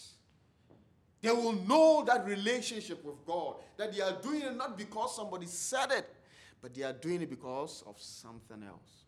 They 1.20 1.30
will 1.30 1.52
know 1.66 2.04
that 2.06 2.24
relationship 2.24 3.04
with 3.04 3.26
God, 3.26 3.56
that 3.76 3.92
they 3.92 4.00
are 4.00 4.16
doing 4.22 4.42
it 4.42 4.56
not 4.56 4.78
because 4.78 5.14
somebody 5.14 5.46
said 5.46 5.90
it, 5.90 6.08
but 6.62 6.74
they 6.74 6.82
are 6.82 6.92
doing 6.92 7.22
it 7.22 7.28
because 7.28 7.82
of 7.86 8.00
something 8.00 8.62
else. 8.62 9.04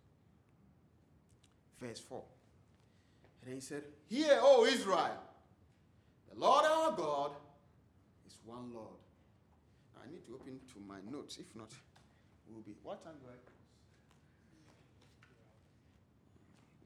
Verse 1.80 2.00
4. 2.00 2.22
And 3.44 3.54
he 3.54 3.60
said, 3.60 3.84
Hear, 4.08 4.38
O 4.42 4.66
Israel, 4.66 5.18
the 6.32 6.38
Lord 6.38 6.64
our 6.64 6.92
God 6.92 7.32
is 8.26 8.36
one 8.44 8.72
Lord. 8.74 8.88
I 10.02 10.10
need 10.10 10.24
to 10.26 10.34
open 10.34 10.60
to 10.74 10.80
my 10.86 10.98
notes. 11.10 11.38
If 11.38 11.54
not, 11.56 11.70
we'll 12.48 12.60
be. 12.60 12.74
What 12.82 13.02
time 13.02 13.14
do 13.20 13.28
I 13.28 13.38
close? 13.44 13.52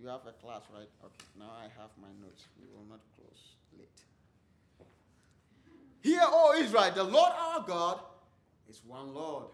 You 0.00 0.08
have 0.08 0.26
a 0.26 0.32
class, 0.32 0.62
right? 0.72 0.88
Okay, 1.04 1.24
now 1.38 1.50
I 1.58 1.64
have 1.80 1.90
my 2.00 2.08
notes. 2.20 2.44
We 2.60 2.66
will 2.74 2.86
not 2.88 3.00
close 3.16 3.56
late. 3.78 3.88
Hear, 6.02 6.20
O 6.22 6.54
Israel, 6.58 6.92
the 6.94 7.04
Lord 7.04 7.32
our 7.36 7.64
God 7.66 8.00
is 8.68 8.82
one 8.86 9.14
Lord. 9.14 9.46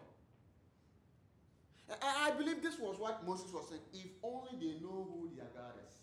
I 2.02 2.30
believe 2.32 2.62
this 2.62 2.78
was 2.78 2.98
what 2.98 3.26
Moses 3.26 3.52
was 3.52 3.68
saying. 3.68 3.82
If 3.92 4.10
only 4.22 4.50
they 4.58 4.80
know 4.80 5.08
who 5.10 5.30
their 5.36 5.46
God 5.54 5.74
is. 5.86 5.94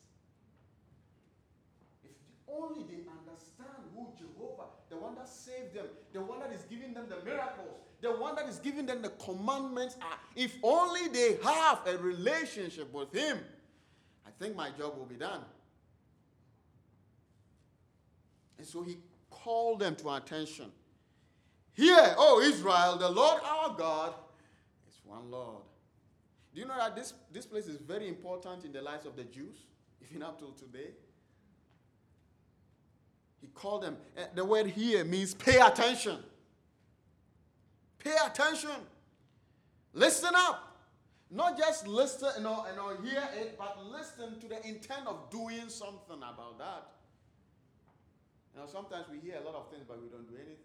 If 2.03 2.15
only 2.48 2.84
they 2.84 3.01
understand 3.10 3.84
who 3.96 4.08
Jehovah, 4.17 4.69
the 4.89 4.98
one 4.98 5.15
that 5.15 5.27
saved 5.27 5.74
them, 5.74 5.86
the 6.13 6.22
one 6.22 6.39
that 6.39 6.51
is 6.51 6.63
giving 6.69 6.93
them 6.93 7.05
the 7.10 7.24
miracles, 7.25 7.79
the 8.01 8.12
one 8.12 8.36
that 8.36 8.48
is 8.48 8.60
giving 8.60 8.86
them 8.86 9.01
the 9.01 9.10
commandments 9.10 9.98
are. 10.01 10.17
If 10.36 10.55
only 10.63 11.08
they 11.10 11.38
have 11.43 11.79
a 11.88 11.98
relationship 11.98 12.93
with 12.93 13.12
Him, 13.13 13.39
I 14.26 14.32
think 14.40 14.56
my 14.56 14.70
job 14.72 14.98
will 14.98 15.06
be 15.06 15.16
done. 15.16 15.42
And 18.58 18.68
so 18.68 18.84
He 18.84 18.98
called 19.30 19.80
them 19.80 19.96
to 19.98 20.10
attention. 20.12 20.72
Hear, 21.74 22.14
O 22.18 22.42
Israel, 22.42 22.98
the 22.98 23.10
Lord 23.10 23.42
our 23.44 23.74
God 23.76 24.14
is 24.90 25.00
one 25.06 25.32
Lord. 25.32 25.64
Do 26.54 26.60
you 26.60 26.68
know 26.68 26.78
that 26.78 26.96
this, 26.96 27.14
this 27.32 27.46
place 27.46 27.68
is 27.68 27.78
very 27.78 28.08
important 28.08 28.66
in 28.66 28.72
the 28.72 28.82
lives 28.82 29.06
of 29.06 29.16
the 29.16 29.24
Jews, 29.24 29.58
even 30.10 30.24
up 30.24 30.40
till 30.40 30.52
today? 30.52 30.92
He 33.42 33.48
called 33.48 33.84
them, 33.84 33.98
eh, 34.18 34.26
the 34.36 34.44
word 34.44 34.68
here 34.68 35.06
means 35.06 35.34
pay 35.34 35.60
attention. 35.60 36.18
Pay 38.00 38.16
attention. 38.26 38.72
Listen 39.94 40.32
up. 40.36 40.69
Not 41.31 41.57
just 41.57 41.88
listen, 41.88 42.29
you 42.38 42.43
know, 42.43 42.65
you 42.69 42.75
know, 42.75 42.98
hear 43.03 43.24
it, 43.36 43.55
but 43.57 43.77
listen 43.86 44.39
to 44.39 44.48
the 44.48 44.65
intent 44.67 45.05
of 45.05 45.29
doing 45.29 45.69
something 45.69 46.17
about 46.17 46.57
that. 46.57 46.89
You 48.53 48.62
know, 48.62 48.67
sometimes 48.67 49.05
we 49.12 49.19
hear 49.19 49.38
a 49.39 49.45
lot 49.45 49.55
of 49.55 49.69
things, 49.69 49.83
but 49.88 50.01
we 50.01 50.09
don't 50.09 50.27
do 50.27 50.36
anything. 50.36 50.55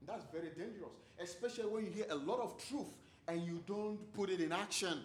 And 0.00 0.08
that's 0.08 0.24
very 0.32 0.48
dangerous, 0.48 0.90
especially 1.20 1.66
when 1.66 1.84
you 1.84 1.90
hear 1.92 2.06
a 2.10 2.16
lot 2.16 2.40
of 2.40 2.56
truth 2.68 2.92
and 3.28 3.42
you 3.42 3.62
don't 3.66 4.12
put 4.14 4.30
it 4.30 4.40
in 4.40 4.50
action. 4.50 4.98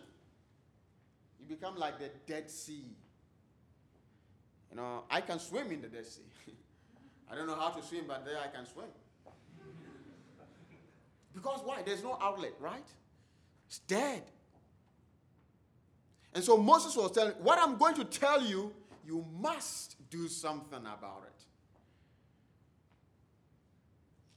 You 1.39 1.45
become 1.55 1.75
like 1.75 1.99
the 1.99 2.09
Dead 2.27 2.49
Sea. 2.49 2.85
You 4.71 4.77
know, 4.77 5.03
I 5.09 5.21
can 5.21 5.37
swim 5.39 5.71
in 5.71 5.81
the 5.81 5.87
Dead 5.87 6.05
Sea. 6.05 6.21
I 7.31 7.35
don't 7.35 7.45
know 7.45 7.55
how 7.55 7.69
to 7.69 7.83
swim, 7.83 8.05
but 8.07 8.25
there 8.25 8.37
I 8.37 8.47
can 8.47 8.65
swim. 8.65 8.87
Because 11.33 11.61
why? 11.63 11.81
There's 11.83 12.03
no 12.03 12.17
outlet, 12.21 12.53
right? 12.59 12.87
It's 13.71 13.79
dead. 13.79 14.23
And 16.33 16.43
so 16.43 16.57
Moses 16.57 16.93
was 16.97 17.13
telling, 17.13 17.31
what 17.35 17.57
I'm 17.57 17.77
going 17.77 17.95
to 17.95 18.03
tell 18.03 18.45
you, 18.45 18.73
you 19.07 19.25
must 19.39 19.95
do 20.09 20.27
something 20.27 20.79
about 20.79 21.23
it. 21.25 21.43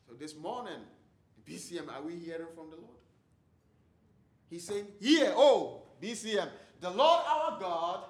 So 0.07 0.15
this 0.15 0.37
morning, 0.37 0.79
BCM, 1.45 1.93
are 1.93 2.01
we 2.01 2.15
hearing 2.15 2.47
from 2.55 2.71
the 2.71 2.77
Lord? 2.77 3.01
He's 4.49 4.65
saying, 4.65 4.87
Hear, 5.01 5.33
oh, 5.35 5.83
BCM, 6.01 6.49
the 6.81 6.91
Lord 6.91 7.25
our 7.27 7.59
God 7.59 8.05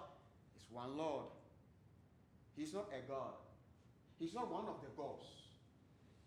is 0.59 0.66
one 0.71 0.95
Lord. 0.95 1.25
He's 2.54 2.75
not 2.75 2.90
a 2.93 3.09
God. 3.11 3.33
He's 4.19 4.35
not 4.35 4.52
one 4.52 4.66
of 4.66 4.76
the 4.83 4.90
gods. 4.95 5.25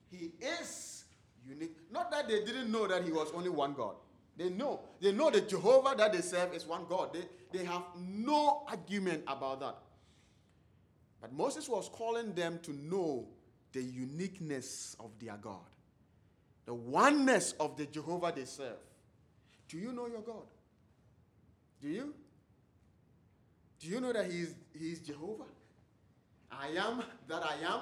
He 0.09 0.31
is 0.43 1.03
unique. 1.47 1.77
Not 1.91 2.09
that 2.09 2.27
they 2.27 2.43
didn't 2.43 2.71
know 2.71 2.87
that 2.87 3.03
he 3.03 3.11
was 3.11 3.31
only 3.35 3.49
one 3.49 3.75
God. 3.75 3.93
They 4.37 4.49
know. 4.49 4.81
They 5.01 5.11
know 5.11 5.31
the 5.31 5.41
Jehovah 5.41 5.95
that 5.97 6.13
they 6.13 6.21
serve 6.21 6.53
is 6.53 6.65
one 6.65 6.85
God. 6.87 7.13
They, 7.13 7.57
they 7.57 7.65
have 7.65 7.83
no 7.97 8.63
argument 8.67 9.23
about 9.27 9.59
that. 9.61 9.77
But 11.19 11.33
Moses 11.33 11.67
was 11.67 11.89
calling 11.89 12.33
them 12.33 12.59
to 12.63 12.71
know 12.71 13.27
the 13.73 13.81
uniqueness 13.81 14.95
of 14.99 15.09
their 15.19 15.37
God, 15.37 15.65
the 16.65 16.73
oneness 16.73 17.53
of 17.59 17.75
the 17.77 17.87
Jehovah 17.87 18.31
they 18.35 18.45
serve. 18.45 18.77
Do 19.67 19.77
you 19.77 19.91
know 19.91 20.07
your 20.07 20.21
God? 20.21 20.45
Do 21.81 21.89
you? 21.89 22.13
Do 23.79 23.87
you 23.87 23.99
know 23.99 24.13
that 24.13 24.31
He 24.31 24.41
is, 24.41 24.55
he 24.77 24.91
is 24.91 24.99
Jehovah? 24.99 25.43
I 26.51 26.67
am 26.69 27.03
that 27.27 27.43
I 27.43 27.55
am. 27.65 27.81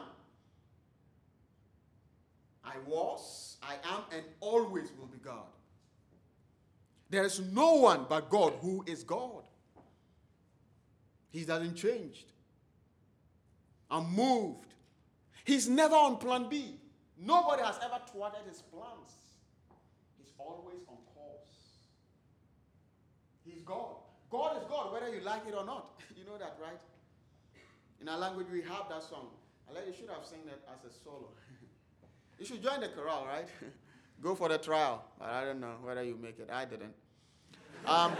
I 2.63 2.75
was, 2.87 3.57
I 3.61 3.73
am, 3.73 4.01
and 4.11 4.23
always 4.39 4.91
will 4.97 5.07
be 5.07 5.19
God. 5.19 5.45
There 7.09 7.23
is 7.23 7.39
no 7.39 7.75
one 7.75 8.05
but 8.09 8.29
God 8.29 8.53
who 8.61 8.83
is 8.87 9.03
God. 9.03 9.43
He 11.31 11.43
doesn't 11.43 11.75
change. 11.75 12.25
Unmoved. 13.91 14.73
He's 15.43 15.69
never 15.69 15.95
on 15.95 16.17
plan 16.17 16.47
B. 16.49 16.79
Nobody 17.17 17.63
has 17.63 17.77
ever 17.83 17.99
thwarted 18.11 18.41
his 18.47 18.61
plans. 18.61 19.11
He's 20.17 20.33
always 20.39 20.79
on 20.87 20.97
course. 21.13 21.85
He's 23.45 23.61
God. 23.61 23.97
God 24.31 24.57
is 24.57 24.63
God, 24.67 24.91
whether 24.91 25.13
you 25.13 25.21
like 25.21 25.43
it 25.47 25.53
or 25.53 25.65
not. 25.65 26.01
you 26.17 26.25
know 26.25 26.37
that, 26.37 26.57
right? 26.61 26.79
In 28.01 28.09
our 28.09 28.17
language, 28.17 28.47
we 28.51 28.61
have 28.61 28.89
that 28.89 29.03
song. 29.03 29.27
I 29.69 29.73
like 29.73 29.87
you 29.87 29.93
should 29.93 30.09
have 30.09 30.25
sung 30.25 30.39
that 30.45 30.61
as 30.73 30.83
a 30.89 30.93
solo. 31.03 31.29
you 32.39 32.45
should 32.45 32.61
join 32.63 32.81
the 32.81 32.89
chorale, 32.89 33.25
right? 33.27 33.47
Go 34.21 34.35
for 34.35 34.49
the 34.49 34.57
trial. 34.57 35.03
But 35.19 35.29
I 35.29 35.45
don't 35.45 35.59
know 35.59 35.75
whether 35.81 36.03
you 36.03 36.17
make 36.21 36.39
it. 36.39 36.49
I 36.51 36.65
didn't. 36.65 36.93
Um, 37.85 38.11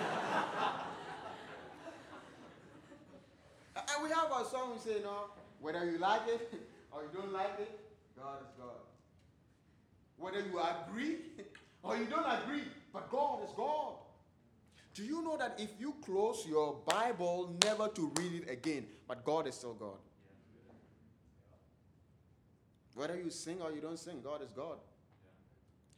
and 3.76 4.04
we 4.04 4.10
have 4.10 4.32
our 4.32 4.46
song 4.46 4.74
we 4.74 4.80
say, 4.80 4.98
you 5.00 5.04
know, 5.04 5.30
whether 5.60 5.84
you 5.90 5.98
like 5.98 6.22
it 6.28 6.54
or 6.92 7.02
you 7.04 7.10
don't 7.14 7.34
like 7.34 7.60
it, 7.60 7.80
God 8.18 8.38
is 8.42 8.52
God. 8.58 8.70
Whether 10.18 10.40
you 10.42 10.60
agree 10.60 11.18
or 11.84 11.98
you 11.98 12.06
don't 12.06 12.26
agree, 12.44 12.64
but 12.94 13.10
God 13.10 13.44
is 13.44 13.50
God. 13.56 13.94
Do 14.94 15.04
you 15.04 15.22
know 15.22 15.36
that 15.38 15.60
if 15.60 15.72
you 15.78 15.96
close 16.06 16.46
your 16.48 16.80
Bible, 16.86 17.54
never 17.64 17.90
to 17.90 18.12
read 18.16 18.44
it 18.44 18.50
again, 18.50 18.86
but 19.08 19.26
God 19.26 19.48
is 19.48 19.56
still 19.56 19.74
God? 19.74 19.98
Whether 22.94 23.18
you 23.18 23.30
sing 23.30 23.62
or 23.62 23.74
you 23.74 23.82
don't 23.82 24.00
sing, 24.00 24.22
God 24.24 24.42
is 24.42 24.52
God. 24.52 24.78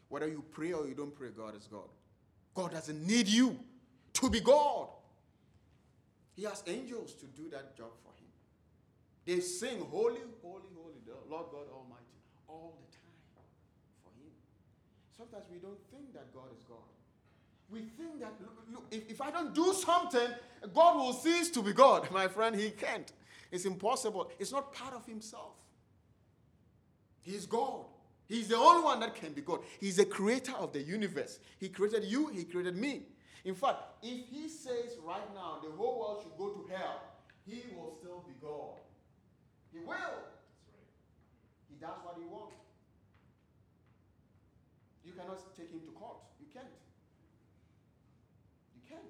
Whether 0.10 0.28
you 0.28 0.44
pray 0.52 0.74
or 0.74 0.88
you 0.88 0.94
don't 0.94 1.16
pray, 1.16 1.30
God 1.36 1.56
is 1.56 1.68
God. 1.68 1.90
God 2.54 2.72
doesn't 2.72 3.06
need 3.06 3.28
you 3.28 3.58
to 4.14 4.30
be 4.30 4.40
God. 4.40 4.88
He 6.36 6.44
has 6.44 6.64
angels 6.68 7.14
to 7.16 7.26
do 7.26 7.50
that 7.50 7.76
job 7.76 7.92
for 8.04 8.12
him. 8.14 8.30
They 9.26 9.42
sing, 9.42 9.80
Holy, 9.92 10.22
Holy, 10.42 10.70
Holy, 10.76 11.00
the 11.06 11.14
Lord 11.30 11.48
God 11.52 11.66
Almighty, 11.74 12.18
all 12.48 12.78
the 12.80 12.96
time 12.96 13.46
for 14.04 14.10
him. 14.22 14.32
Sometimes 15.18 15.46
we 15.52 15.58
don't 15.58 15.80
think 15.92 16.14
that 16.14 16.34
God 16.34 16.46
is 16.56 16.64
God. 16.64 16.78
We 17.70 17.82
think 17.82 18.22
that, 18.22 18.34
look, 18.72 18.86
if, 18.92 19.10
if 19.10 19.22
I 19.22 19.30
don't 19.30 19.54
do 19.54 19.74
something, 19.74 20.30
God 20.74 20.96
will 20.96 21.14
cease 21.14 21.50
to 21.52 21.62
be 21.62 21.74
God. 21.74 22.10
My 22.12 22.28
friend, 22.28 22.56
he 22.56 22.70
can't. 22.70 23.12
It's 23.52 23.66
impossible. 23.66 24.32
It's 24.40 24.52
not 24.52 24.74
part 24.74 24.94
of 24.94 25.06
himself. 25.06 25.56
He's 27.22 27.46
God. 27.46 27.86
He's 28.28 28.50
the 28.50 28.58
only 28.58 28.84
one 28.84 29.00
that 29.00 29.16
can 29.16 29.32
be 29.34 29.42
God. 29.42 29.62
He's 29.80 29.98
the 29.98 30.06
creator 30.06 30.54
of 30.60 30.74
the 30.74 30.82
universe. 30.82 31.40
He 31.60 31.70
created 31.70 32.04
you, 32.04 32.28
He 32.28 32.44
created 32.44 32.76
me. 32.76 33.04
In 33.46 33.56
fact, 33.56 33.78
if 34.04 34.28
He 34.30 34.50
says 34.50 34.98
right 35.06 35.34
now 35.34 35.60
the 35.64 35.72
whole 35.76 36.00
world 36.00 36.24
should 36.24 36.38
go 36.38 36.50
to 36.50 36.68
hell, 36.74 37.02
He 37.46 37.64
will 37.76 37.96
still 38.00 38.26
be 38.28 38.34
God. 38.42 38.76
He 39.72 39.80
will. 39.80 40.20
He 41.70 41.76
does 41.80 41.98
what 42.04 42.16
He 42.18 42.26
wants. 42.26 42.56
You 45.06 45.14
cannot 45.14 45.40
take 45.56 45.72
Him 45.72 45.80
to 45.80 45.92
court. 45.98 46.18
You 46.42 46.48
can't. 46.54 46.68
You 48.76 48.82
can't. 48.90 49.08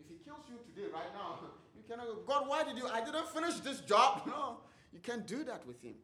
If 0.00 0.06
He 0.08 0.16
kills 0.24 0.42
you 0.50 0.58
today, 0.74 0.88
right 0.92 1.14
now, 1.14 1.38
you 1.76 1.82
cannot 1.88 2.06
go, 2.06 2.16
God, 2.26 2.48
why 2.48 2.64
did 2.64 2.76
you? 2.76 2.88
I 2.88 3.04
didn't 3.04 3.28
finish 3.28 3.60
this 3.60 3.80
job. 3.82 4.22
No, 4.26 4.58
you 4.92 4.98
can't 4.98 5.26
do 5.28 5.44
that 5.44 5.64
with 5.64 5.80
Him. 5.80 5.94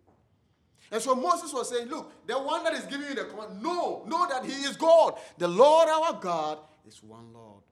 And 0.90 1.02
so 1.02 1.14
Moses 1.14 1.52
was 1.52 1.70
saying, 1.70 1.88
Look, 1.88 2.26
the 2.26 2.34
one 2.34 2.64
that 2.64 2.74
is 2.74 2.84
giving 2.84 3.08
you 3.08 3.14
the 3.14 3.24
command, 3.24 3.62
know, 3.62 4.04
know 4.06 4.26
that 4.28 4.44
he 4.44 4.52
is 4.64 4.76
God. 4.76 5.18
The 5.38 5.48
Lord 5.48 5.88
our 5.88 6.12
God 6.20 6.58
is 6.86 7.02
one 7.02 7.32
Lord. 7.32 7.62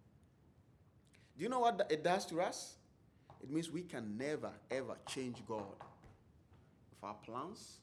Do 1.37 1.43
you 1.43 1.49
know 1.49 1.61
what 1.61 1.87
it 1.91 2.03
does 2.03 2.27
to 2.27 2.41
us? 2.41 2.77
It 3.43 3.51
means 3.51 3.71
we 3.71 3.83
can 3.83 4.17
never, 4.17 4.51
ever 4.71 4.97
change 5.07 5.39
God. 5.47 5.65
With 6.91 7.03
our 7.03 7.17
plans, 7.25 7.79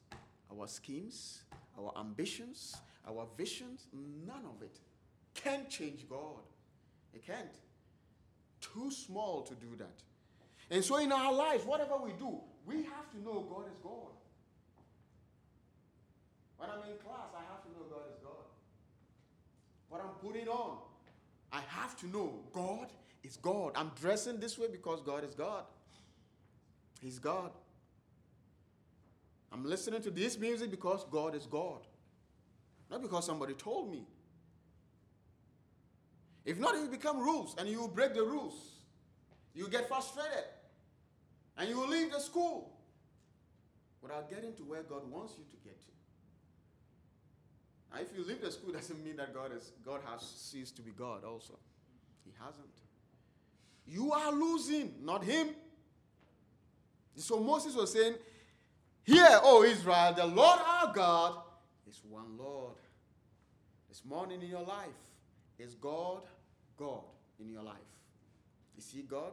our 0.52 0.68
schemes, 0.68 1.42
our 1.78 1.94
ambitions, 2.00 2.78
our 3.08 3.28
visions, 3.38 3.88
none 4.26 4.46
of 4.46 4.62
it 4.62 4.80
can 5.34 5.66
change 5.70 6.08
God. 6.10 6.44
It 7.14 7.26
can't. 7.26 7.56
Too 8.62 8.92
small 8.92 9.42
to 9.44 9.56
do 9.56 9.76
that. 9.78 10.04
And 10.70 10.84
so 10.84 10.98
in 10.98 11.12
our 11.12 11.34
lives, 11.34 11.66
whatever 11.66 11.98
we 11.98 12.12
do, 12.14 12.40
we 12.66 12.84
have 12.84 13.10
to 13.12 13.22
know 13.24 13.46
God 13.50 13.66
is 13.72 13.78
God. 13.82 14.14
When 16.60 16.70
I'm 16.70 16.92
in 16.92 16.98
class, 16.98 17.32
I 17.34 17.42
have 17.52 17.64
to 17.64 17.70
know 17.70 17.86
God 17.90 18.04
is 18.12 18.20
God. 18.22 18.46
What 19.88 20.02
I'm 20.02 20.14
putting 20.22 20.50
on, 20.50 20.78
I 21.54 21.62
have 21.68 21.96
to 22.02 22.08
know 22.08 22.42
God 22.52 22.88
is 23.24 23.38
God. 23.38 23.72
I'm 23.76 23.92
dressing 24.00 24.40
this 24.42 24.60
way 24.60 24.68
because 24.70 25.02
God 25.02 25.24
is 25.24 25.34
God. 25.34 25.64
He's 27.02 27.18
God. 27.18 27.52
I'm 29.54 29.66
listening 29.66 30.02
to 30.02 30.12
this 30.12 30.38
music 30.38 30.70
because 30.70 31.06
God 31.10 31.34
is 31.34 31.46
God. 31.46 31.80
Not 32.92 33.02
because 33.02 33.26
somebody 33.26 33.54
told 33.54 33.90
me. 33.90 34.06
If 36.46 36.60
not, 36.60 36.76
it 36.76 36.82
will 36.82 36.88
become 36.88 37.20
rules 37.20 37.56
and 37.58 37.70
you 37.70 37.80
will 37.80 37.88
break 37.88 38.14
the 38.14 38.24
rules. 38.24 38.56
You 39.54 39.70
get 39.70 39.88
frustrated 39.88 40.44
and 41.58 41.70
you 41.70 41.80
will 41.80 41.88
leave 41.88 42.12
the 42.12 42.20
school 42.20 42.76
without 44.02 44.30
getting 44.30 44.54
to 44.56 44.64
where 44.64 44.84
God 44.84 45.10
wants 45.10 45.34
you 45.38 45.46
to 45.50 45.58
get 45.64 45.80
to. 45.82 45.99
Now, 47.92 48.02
if 48.02 48.16
you 48.16 48.24
leave 48.24 48.42
the 48.42 48.52
school, 48.52 48.72
doesn't 48.74 49.04
mean 49.04 49.18
that 49.18 49.34
God 49.34 49.52
is 49.56 49.72
God 49.86 50.02
has 50.12 50.22
ceased 50.22 50.76
to 50.78 50.82
be 50.82 50.92
God. 50.92 51.24
Also, 51.24 51.58
He 52.26 52.32
hasn't. 52.40 52.68
You 53.86 54.12
are 54.14 54.32
losing, 54.32 54.94
not 55.02 55.24
Him. 55.24 55.50
So 57.16 57.40
Moses 57.40 57.76
was 57.76 57.92
saying, 57.92 58.16
"Hear, 59.04 59.40
O 59.44 59.64
Israel, 59.64 60.14
the 60.16 60.26
Lord 60.26 60.60
our 60.66 60.94
God 60.94 61.36
is 61.90 62.02
one 62.08 62.38
Lord." 62.38 62.76
This 63.90 64.06
morning 64.06 64.42
in 64.42 64.48
your 64.48 64.62
life, 64.62 64.88
is 65.58 65.74
God 65.74 66.22
God 66.78 67.04
in 67.40 67.50
your 67.50 67.64
life? 67.64 67.76
Is 68.78 68.90
He 68.92 69.02
God? 69.02 69.32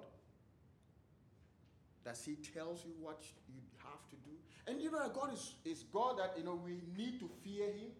Does 2.04 2.24
He 2.24 2.36
tells 2.36 2.84
you 2.84 2.92
what 3.00 3.22
you 3.48 3.60
have 3.84 4.08
to 4.10 4.16
do? 4.16 4.32
And 4.66 4.80
you 4.80 4.90
know 4.90 5.08
God 5.14 5.32
is, 5.32 5.54
is 5.64 5.84
God 5.92 6.18
that 6.18 6.34
you 6.38 6.44
know 6.44 6.60
we 6.64 6.80
need 6.96 7.20
to 7.20 7.28
fear 7.44 7.66
Him. 7.66 7.90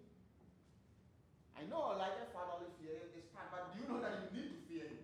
I 1.56 1.64
know 1.72 1.96
like 1.96 2.20
a 2.20 2.28
fatherly 2.36 2.68
fear 2.76 3.00
is 3.16 3.25
part, 3.32 3.48
but 3.48 3.72
do 3.72 3.80
you 3.80 3.88
know 3.88 4.00
that 4.04 4.28
you 4.28 4.36
need 4.36 4.52
to 4.52 4.60
fear 4.68 4.84
Him? 4.92 5.00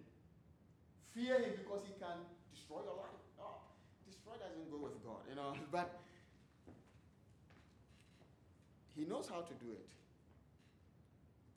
Fear 1.17 1.35
Him 1.41 1.53
because 1.65 1.83
He 1.89 1.97
can 1.97 2.29
destroy 2.53 2.85
your 2.85 3.01
life. 3.01 3.17
Oh, 3.41 3.65
destroy 4.05 4.37
doesn't 4.37 4.69
go 4.69 4.77
with 4.85 5.01
God, 5.01 5.25
you 5.25 5.35
know. 5.35 5.57
But 5.73 5.97
He 8.93 9.09
knows 9.09 9.27
how 9.33 9.41
to 9.41 9.55
do 9.57 9.73
it. 9.73 9.89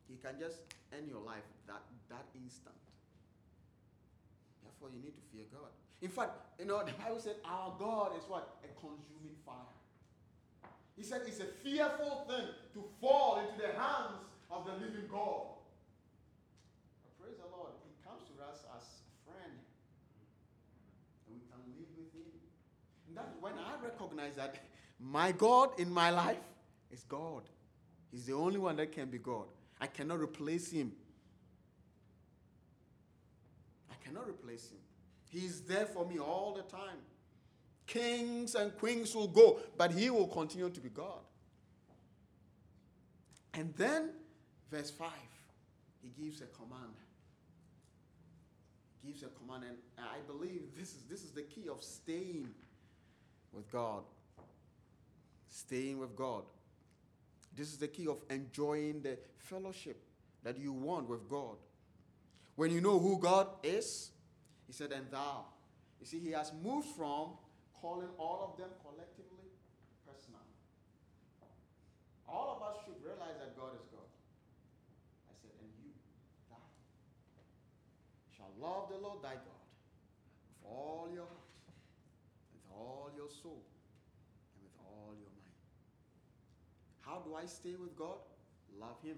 He 0.07 0.15
can 0.15 0.39
just 0.39 0.63
end 0.95 1.11
your 1.11 1.19
life 1.19 1.43
that, 1.67 1.83
that 2.09 2.25
instant. 2.31 2.79
Therefore, 4.63 4.95
you 4.95 5.03
need 5.03 5.15
to 5.19 5.23
fear 5.33 5.43
God. 5.51 5.75
In 6.01 6.09
fact, 6.09 6.31
you 6.59 6.65
know, 6.65 6.83
the 6.85 6.93
Bible 6.93 7.19
said 7.19 7.35
our 7.43 7.75
God 7.77 8.15
is 8.17 8.23
what? 8.27 8.57
A 8.63 8.67
consuming 8.79 9.35
fire. 9.45 9.75
He 10.95 11.03
said 11.03 11.21
it's 11.27 11.39
a 11.39 11.51
fearful 11.63 12.23
thing 12.27 12.47
to 12.73 12.83
fall 13.01 13.39
into 13.43 13.59
the 13.59 13.73
hands 13.77 14.23
of 14.51 14.65
the 14.65 14.73
living 14.73 15.07
God. 15.09 15.57
But 17.03 17.13
praise 17.19 17.37
the 17.37 17.49
Lord, 17.55 17.71
He 17.83 17.93
comes 18.07 18.23
to 18.29 18.33
us 18.43 18.65
as 18.75 18.83
a 18.83 19.31
friend. 19.31 19.53
And 21.27 21.35
we 21.35 21.41
can 21.49 21.61
live 21.77 21.89
with 21.97 22.13
Him. 22.13 22.31
And 23.07 23.17
that's 23.17 23.35
when 23.39 23.53
I 23.53 23.81
recognize 23.83 24.35
that 24.35 24.63
my 24.99 25.31
God 25.31 25.79
in 25.79 25.91
my 25.91 26.09
life 26.09 26.37
is 26.91 27.03
God. 27.03 27.43
He's 28.11 28.25
the 28.25 28.33
only 28.33 28.57
one 28.57 28.77
that 28.77 28.91
can 28.91 29.09
be 29.09 29.17
God. 29.17 29.45
I 29.79 29.87
cannot 29.87 30.19
replace 30.19 30.71
him. 30.71 30.93
I 33.91 33.95
cannot 34.05 34.27
replace 34.27 34.69
him. 34.69 34.77
He's 35.29 35.61
there 35.61 35.85
for 35.85 36.05
me 36.05 36.17
all 36.17 36.53
the 36.53 36.63
time. 36.63 36.97
Kings 37.85 38.55
and 38.55 38.75
queens 38.77 39.13
will 39.13 39.27
go, 39.27 39.59
but 39.77 39.91
he 39.91 40.09
will 40.09 40.27
continue 40.27 40.69
to 40.69 40.79
be 40.79 40.89
God. 40.89 41.19
And 43.53 43.73
then, 43.75 44.11
verse 44.71 44.91
5, 44.91 45.09
he 46.01 46.23
gives 46.23 46.41
a 46.41 46.45
command. 46.45 46.93
Gives 49.05 49.23
a 49.23 49.27
command, 49.27 49.63
and 49.65 49.79
I 49.99 50.19
believe 50.27 50.61
this 50.77 50.89
is, 50.89 51.03
this 51.09 51.23
is 51.23 51.31
the 51.31 51.43
key 51.43 51.69
of 51.69 51.83
staying 51.83 52.49
with 53.53 53.71
God. 53.71 54.03
Staying 55.47 55.99
with 55.99 56.15
God. 56.15 56.43
This 57.55 57.71
is 57.71 57.77
the 57.77 57.87
key 57.87 58.07
of 58.07 58.21
enjoying 58.29 59.01
the 59.01 59.17
fellowship 59.37 60.01
that 60.43 60.57
you 60.57 60.73
want 60.73 61.07
with 61.07 61.29
God. 61.29 61.55
When 62.55 62.71
you 62.71 62.81
know 62.81 62.99
who 62.99 63.19
God 63.19 63.47
is, 63.63 64.11
he 64.67 64.73
said, 64.73 64.91
and 64.91 65.09
thou. 65.11 65.45
You 65.99 66.05
see, 66.05 66.19
he 66.19 66.31
has 66.31 66.51
moved 66.63 66.87
from 66.95 67.37
calling 67.81 68.09
all 68.17 68.51
of 68.51 68.57
them 68.57 68.69
collectively 68.81 69.49
personal. 70.05 70.41
All 72.27 72.57
of 72.57 72.63
us 72.67 72.83
should 72.85 72.99
realize 73.03 73.37
that 73.39 73.55
God 73.55 73.73
is 73.77 73.85
God. 73.93 74.09
I 75.29 75.33
said, 75.39 75.53
and 75.61 75.69
you, 75.79 75.93
thou, 76.49 76.61
shall 78.35 78.44
love 78.61 78.89
the 78.89 78.97
Lord 78.97 79.21
thy 79.21 79.33
God 79.33 79.61
with 80.49 80.71
all 80.71 81.09
your 81.13 81.23
heart, 81.23 81.49
with 82.53 82.63
all 82.71 83.11
your 83.15 83.29
soul, 83.29 83.63
and 84.53 84.63
with 84.63 84.73
all 84.85 85.13
your 85.13 85.29
mind. 85.29 85.55
How 87.01 87.21
do 87.25 87.35
I 87.35 87.45
stay 87.45 87.75
with 87.79 87.95
God? 87.95 88.17
Love 88.79 89.01
Him. 89.03 89.17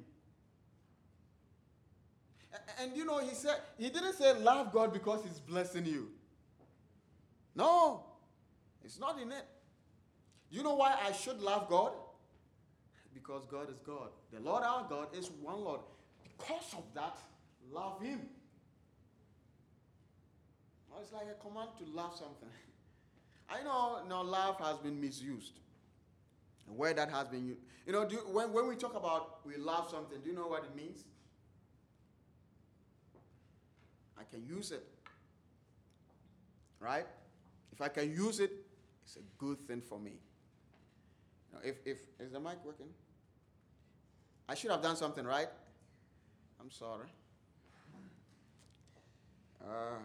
And, 2.53 2.61
and 2.81 2.97
you 2.97 3.05
know, 3.05 3.19
He 3.19 3.33
said, 3.33 3.57
He 3.77 3.89
didn't 3.89 4.13
say 4.13 4.33
love 4.39 4.71
God 4.71 4.93
because 4.93 5.23
He's 5.23 5.39
blessing 5.39 5.85
you. 5.85 6.09
No, 7.55 8.03
it's 8.83 8.99
not 8.99 9.19
in 9.19 9.31
it. 9.31 9.45
You 10.49 10.63
know 10.63 10.75
why 10.75 10.95
I 11.05 11.11
should 11.11 11.41
love 11.41 11.67
God? 11.69 11.91
Because 13.13 13.45
God 13.45 13.69
is 13.69 13.79
God. 13.79 14.09
The 14.31 14.39
Lord 14.39 14.63
our 14.63 14.85
God 14.87 15.07
is 15.15 15.29
one 15.41 15.63
Lord. 15.63 15.81
Because 16.23 16.73
of 16.73 16.83
that, 16.93 17.17
love 17.71 18.01
Him. 18.01 18.21
It's 21.01 21.11
like 21.13 21.27
a 21.29 21.41
command 21.47 21.69
to 21.79 21.85
love 21.95 22.15
something. 22.15 22.49
I 23.49 23.63
know, 23.63 23.99
no, 24.07 24.21
love 24.21 24.59
has 24.59 24.77
been 24.77 24.99
misused. 24.99 25.59
Where 26.65 26.93
that 26.93 27.09
has 27.09 27.27
been 27.27 27.47
used. 27.47 27.61
You 27.85 27.93
know, 27.93 28.07
do, 28.07 28.17
when, 28.31 28.51
when 28.51 28.67
we 28.67 28.75
talk 28.75 28.95
about 28.95 29.45
we 29.45 29.55
love 29.55 29.89
something, 29.89 30.19
do 30.21 30.29
you 30.29 30.35
know 30.35 30.47
what 30.47 30.63
it 30.65 30.75
means? 30.75 31.05
I 34.19 34.23
can 34.29 34.45
use 34.45 34.71
it. 34.71 34.83
Right? 36.79 37.05
If 37.71 37.81
I 37.81 37.87
can 37.87 38.11
use 38.11 38.39
it, 38.39 38.51
it's 39.05 39.15
a 39.15 39.21
good 39.37 39.59
thing 39.67 39.81
for 39.81 39.99
me. 39.99 40.13
Now, 41.53 41.59
if, 41.63 41.75
if 41.85 41.99
is 42.19 42.31
the 42.31 42.39
mic 42.39 42.57
working? 42.65 42.87
I 44.49 44.55
should 44.55 44.71
have 44.71 44.81
done 44.81 44.95
something, 44.95 45.25
right? 45.25 45.47
I'm 46.59 46.71
sorry. 46.71 47.07
Uh. 49.63 49.99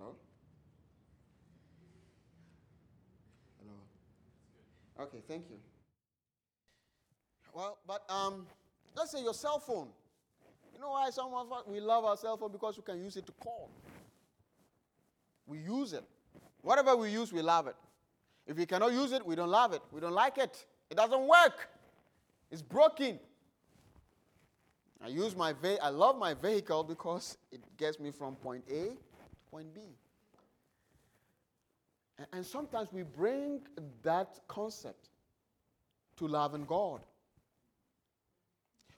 Hello? 0.00 0.14
Hello? 3.58 5.06
Okay, 5.06 5.18
thank 5.28 5.44
you. 5.50 5.56
Well, 7.52 7.76
but 7.86 8.02
um, 8.08 8.46
let's 8.96 9.10
say 9.10 9.22
your 9.22 9.34
cell 9.34 9.58
phone. 9.58 9.88
You 10.72 10.80
know 10.80 10.90
why 10.92 11.10
some 11.10 11.34
of 11.34 11.52
us 11.52 11.64
we 11.66 11.80
love 11.80 12.06
our 12.06 12.16
cell 12.16 12.38
phone 12.38 12.50
because 12.50 12.78
we 12.78 12.82
can 12.82 12.98
use 12.98 13.18
it 13.18 13.26
to 13.26 13.32
call. 13.32 13.68
We 15.46 15.58
use 15.58 15.92
it. 15.92 16.04
Whatever 16.62 16.96
we 16.96 17.10
use, 17.10 17.30
we 17.30 17.42
love 17.42 17.66
it. 17.66 17.76
If 18.46 18.56
we 18.56 18.64
cannot 18.64 18.92
use 18.92 19.12
it, 19.12 19.26
we 19.26 19.34
don't 19.34 19.50
love 19.50 19.74
it. 19.74 19.82
We 19.92 20.00
don't 20.00 20.14
like 20.14 20.38
it. 20.38 20.64
It 20.88 20.96
doesn't 20.96 21.28
work. 21.28 21.68
It's 22.50 22.62
broken. 22.62 23.18
I 25.04 25.08
use 25.08 25.36
my 25.36 25.52
ve- 25.52 25.78
I 25.78 25.90
love 25.90 26.18
my 26.18 26.32
vehicle 26.32 26.84
because 26.84 27.36
it 27.52 27.60
gets 27.76 28.00
me 28.00 28.10
from 28.10 28.36
point 28.36 28.64
A 28.70 28.92
point 29.50 29.74
B. 29.74 29.80
And, 32.32 32.44
sometimes 32.44 32.92
we 32.92 33.02
bring 33.02 33.60
that 34.02 34.40
concept 34.46 35.08
to 36.18 36.28
loving 36.28 36.66
God. 36.66 37.00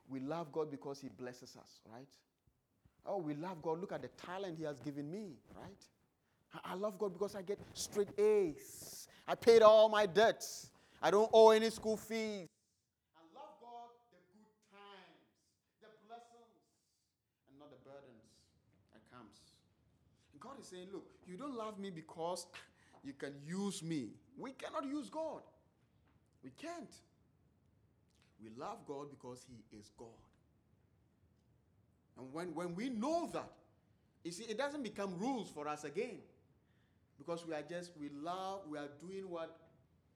We 0.09 0.19
love 0.19 0.51
God 0.53 0.71
because 0.71 1.01
He 1.01 1.09
blesses 1.09 1.57
us, 1.57 1.81
right? 1.93 2.09
Oh, 3.07 3.19
we 3.19 3.35
love 3.35 3.62
God. 3.62 3.81
Look 3.81 3.93
at 3.93 4.03
the 4.03 4.09
talent 4.09 4.59
He 4.59 4.65
has 4.65 4.81
given 4.81 5.11
me, 5.11 5.37
right? 5.57 5.85
I 6.65 6.75
love 6.75 6.99
God 6.99 7.12
because 7.12 7.35
I 7.35 7.43
get 7.43 7.59
straight 7.75 8.09
A's. 8.19 9.09
I 9.27 9.35
paid 9.35 9.62
all 9.62 9.88
my 9.88 10.05
debts. 10.05 10.71
I 11.01 11.11
don't 11.11 11.31
owe 11.33 11.51
any 11.51 11.71
school 11.71 11.97
fees. 11.97 12.49
I 13.17 13.25
love 13.33 13.55
God 13.62 13.91
the 14.12 14.21
good 14.37 14.53
times, 14.69 15.19
the 15.81 15.88
blessings, 16.07 16.61
and 17.49 17.59
not 17.59 17.71
the 17.71 17.81
burdens 17.88 18.29
that 18.93 19.01
comes. 19.11 19.35
And 20.33 20.41
God 20.43 20.52
is 20.62 20.68
saying, 20.68 20.88
look, 20.92 21.05
you 21.27 21.37
don't 21.37 21.57
love 21.57 21.79
me 21.79 21.90
because 21.90 22.46
you 23.05 23.12
can 23.12 23.35
use 23.46 23.83
me. 23.83 24.11
We 24.38 24.53
cannot 24.53 24.85
use 24.85 25.11
God. 25.11 25.42
We 26.42 26.51
can't. 26.51 26.94
We 28.42 28.51
love 28.59 28.79
God 28.87 29.11
because 29.11 29.44
He 29.48 29.77
is 29.79 29.90
God. 29.96 30.09
And 32.18 32.33
when, 32.33 32.55
when 32.55 32.75
we 32.75 32.88
know 32.88 33.31
that, 33.33 33.51
you 34.25 34.33
see, 34.33 34.44
it 34.44 34.59
doesn't 34.59 34.83
become 34.83 35.18
rules 35.18 35.51
for 35.51 35.66
us 35.68 35.85
again. 35.85 36.18
Because 37.18 37.46
we 37.46 37.55
are 37.55 37.62
just, 37.62 37.92
we 37.98 38.09
love, 38.22 38.61
we 38.68 38.79
are 38.79 38.88
doing 39.01 39.29
what 39.31 39.59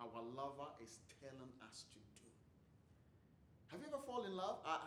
our 0.01 0.23
lover 0.37 0.71
is 0.83 0.99
telling 1.21 1.51
us 1.69 1.85
to 1.91 1.97
do. 1.97 2.29
Have 3.69 3.81
you 3.81 3.87
ever 3.89 4.03
fallen 4.07 4.31
in 4.31 4.37
love? 4.37 4.59
I, 4.65 4.75
I 4.75 4.79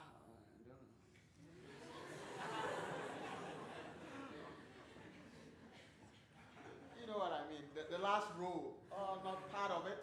don't 0.67 0.67
know. 0.67 0.89
you 6.98 6.98
know 7.09 7.17
what 7.17 7.33
I 7.33 7.41
mean? 7.51 7.63
The, 7.73 7.81
the 7.97 8.03
last 8.03 8.27
row, 8.39 8.75
oh, 8.91 9.17
not 9.23 9.51
part 9.51 9.71
of 9.71 9.87
it. 9.87 9.97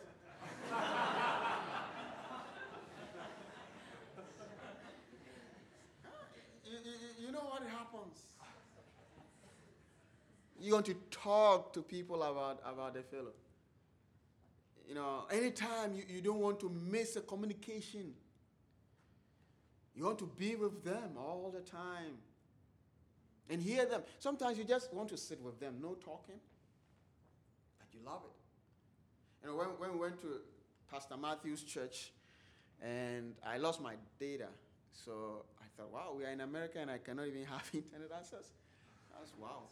you, 6.65 6.73
you, 6.73 7.27
you 7.27 7.33
know 7.33 7.45
what 7.49 7.63
happens? 7.63 8.25
You 10.61 10.73
want 10.73 10.87
to 10.87 10.97
talk 11.11 11.73
to 11.75 11.83
people 11.83 12.23
about, 12.23 12.61
about 12.67 12.95
the 12.95 13.03
fellow. 13.03 13.35
You 14.89 14.95
know, 14.95 15.27
anytime 15.31 15.95
you, 15.95 16.05
you 16.09 16.21
don't 16.21 16.41
want 16.41 16.59
to 16.61 16.71
miss 16.71 17.17
a 17.17 17.21
communication. 17.21 18.15
You 19.95 20.05
want 20.05 20.19
to 20.19 20.31
be 20.37 20.57
with 20.57 20.85
them 20.85 21.17
all 21.17 21.53
the 21.55 21.61
time 21.61 22.19
and 23.49 23.63
hear 23.63 23.87
them. 23.87 24.03
Sometimes 24.19 24.59
you 24.59 24.65
just 24.65 24.93
want 24.93 25.09
to 25.11 25.17
sit 25.17 25.41
with 25.41 25.61
them, 25.61 25.77
no 25.81 25.95
talking, 25.95 26.41
you 27.97 28.07
love 28.07 28.23
it. 28.25 29.47
Know, 29.47 29.57
when, 29.57 29.69
when 29.79 29.93
we 29.93 29.99
went 29.99 30.21
to 30.23 30.41
Pastor 30.91 31.17
Matthew's 31.17 31.63
church 31.63 32.13
and 32.83 33.35
I 33.47 33.59
lost 33.59 33.81
my 33.81 33.95
data, 34.19 34.49
so 34.93 35.45
I 35.61 35.65
thought, 35.77 35.93
wow, 35.93 36.15
we 36.17 36.25
are 36.25 36.31
in 36.31 36.41
America 36.41 36.79
and 36.81 36.91
I 36.91 36.99
cannot 36.99 37.27
even 37.29 37.45
have 37.51 37.63
internet 37.73 38.11
access. 38.17 38.51
That's 39.17 39.33
wow. 39.41 39.63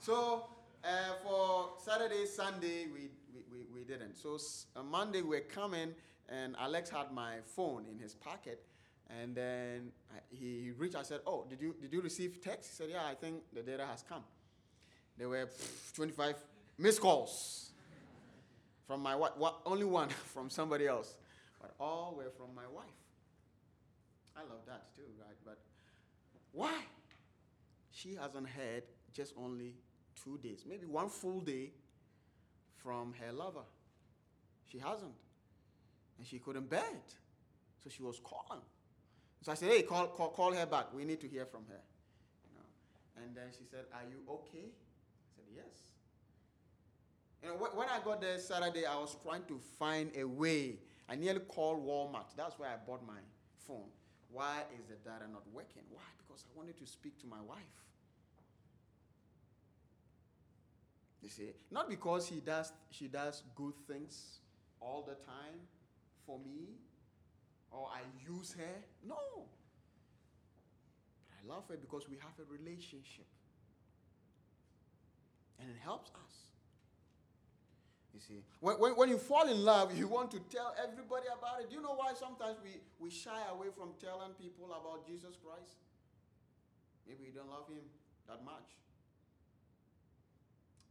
So 0.00 0.46
uh, 0.84 0.88
for 1.22 1.70
Saturday, 1.84 2.26
Sunday, 2.26 2.86
we, 2.92 3.10
we, 3.32 3.42
we, 3.50 3.66
we 3.72 3.84
didn't. 3.84 4.16
So 4.16 4.38
uh, 4.74 4.82
Monday, 4.82 5.22
we're 5.22 5.40
coming, 5.40 5.94
and 6.28 6.56
Alex 6.58 6.90
had 6.90 7.12
my 7.12 7.36
phone 7.44 7.84
in 7.90 7.98
his 7.98 8.14
pocket. 8.14 8.62
And 9.08 9.34
then 9.36 9.92
he 10.30 10.72
reached, 10.76 10.96
I 10.96 11.04
said, 11.04 11.20
Oh, 11.26 11.46
did 11.48 11.60
you, 11.60 11.76
did 11.80 11.92
you 11.92 12.00
receive 12.00 12.42
text? 12.42 12.70
He 12.70 12.76
said, 12.76 12.88
Yeah, 12.90 13.04
I 13.08 13.14
think 13.14 13.42
the 13.52 13.62
data 13.62 13.86
has 13.86 14.02
come. 14.02 14.24
There 15.16 15.28
were 15.28 15.48
25 15.94 16.34
missed 16.78 17.00
calls 17.00 17.70
from 18.86 19.00
my 19.00 19.14
wife, 19.16 19.32
only 19.64 19.84
one 19.84 20.08
from 20.34 20.50
somebody 20.50 20.86
else, 20.86 21.16
but 21.60 21.74
all 21.80 22.14
were 22.16 22.30
from 22.36 22.54
my 22.54 22.66
wife. 22.72 22.86
I 24.36 24.40
love 24.40 24.64
that 24.66 24.94
too, 24.94 25.02
right? 25.18 25.36
But 25.44 25.58
why? 26.52 26.82
She 27.90 28.14
hasn't 28.14 28.48
heard 28.48 28.82
just 29.12 29.32
only 29.38 29.74
two 30.22 30.38
days, 30.38 30.64
maybe 30.68 30.86
one 30.86 31.08
full 31.08 31.40
day 31.40 31.72
from 32.82 33.14
her 33.20 33.32
lover. 33.32 33.64
She 34.70 34.78
hasn't. 34.78 35.14
And 36.18 36.26
she 36.26 36.38
couldn't 36.38 36.68
bear 36.68 36.80
it. 36.80 37.14
So 37.82 37.90
she 37.90 38.02
was 38.02 38.20
calling. 38.22 38.62
So 39.42 39.52
I 39.52 39.54
said, 39.54 39.70
hey, 39.70 39.82
call, 39.82 40.08
call, 40.08 40.30
call 40.30 40.52
her 40.52 40.66
back. 40.66 40.92
We 40.94 41.04
need 41.04 41.20
to 41.20 41.28
hear 41.28 41.46
from 41.46 41.62
her. 41.68 41.80
You 42.44 42.58
know? 42.58 43.24
And 43.24 43.36
then 43.36 43.46
she 43.56 43.64
said, 43.70 43.84
are 43.92 44.02
you 44.08 44.18
okay? 44.28 44.66
I 44.66 45.28
said, 45.36 45.44
yes. 45.54 45.85
You 47.42 47.48
know, 47.50 47.54
when 47.54 47.88
I 47.88 48.00
got 48.04 48.20
there 48.20 48.38
Saturday, 48.38 48.86
I 48.86 48.96
was 48.96 49.16
trying 49.22 49.44
to 49.48 49.60
find 49.78 50.10
a 50.16 50.24
way. 50.24 50.78
I 51.08 51.14
nearly 51.14 51.40
called 51.40 51.86
Walmart. 51.86 52.34
That's 52.36 52.58
where 52.58 52.68
I 52.68 52.76
bought 52.84 53.06
my 53.06 53.20
phone. 53.66 53.88
Why 54.30 54.62
is 54.78 54.86
the 54.86 54.96
data 55.08 55.30
not 55.30 55.42
working? 55.52 55.82
Why? 55.90 56.02
Because 56.18 56.44
I 56.44 56.56
wanted 56.56 56.76
to 56.78 56.86
speak 56.86 57.18
to 57.20 57.26
my 57.26 57.40
wife. 57.40 57.58
You 61.22 61.28
see, 61.28 61.50
not 61.70 61.88
because 61.88 62.28
he 62.28 62.40
does, 62.40 62.72
she 62.90 63.08
does 63.08 63.42
good 63.54 63.74
things 63.88 64.40
all 64.80 65.02
the 65.06 65.14
time 65.14 65.58
for 66.24 66.38
me, 66.38 66.76
or 67.70 67.88
I 67.92 68.00
use 68.30 68.54
her. 68.58 68.76
No. 69.06 69.46
But 71.24 71.34
I 71.34 71.54
love 71.54 71.64
her 71.68 71.76
because 71.76 72.08
we 72.08 72.16
have 72.16 72.34
a 72.38 72.52
relationship. 72.52 73.26
And 75.58 75.70
it 75.70 75.76
helps 75.82 76.10
us. 76.10 76.34
You 78.16 78.24
see, 78.24 78.40
when, 78.64 78.80
when, 78.80 78.96
when, 78.96 79.12
you 79.12 79.20
fall 79.20 79.44
in 79.44 79.60
love, 79.60 79.92
you 79.92 80.08
want 80.08 80.32
to 80.32 80.40
tell 80.48 80.72
everybody 80.80 81.28
about 81.28 81.60
it. 81.60 81.68
Do 81.68 81.76
you 81.76 81.84
know 81.84 81.92
why 81.92 82.16
sometimes 82.16 82.56
we, 82.64 82.80
we 82.96 83.12
shy 83.12 83.44
away 83.52 83.68
from 83.76 83.92
telling 84.00 84.32
people 84.40 84.72
about 84.72 85.04
Jesus 85.04 85.36
Christ? 85.36 85.76
Maybe 87.04 87.28
we 87.28 87.32
don't 87.36 87.52
love 87.52 87.68
him 87.68 87.84
that 88.24 88.40
much. 88.40 88.72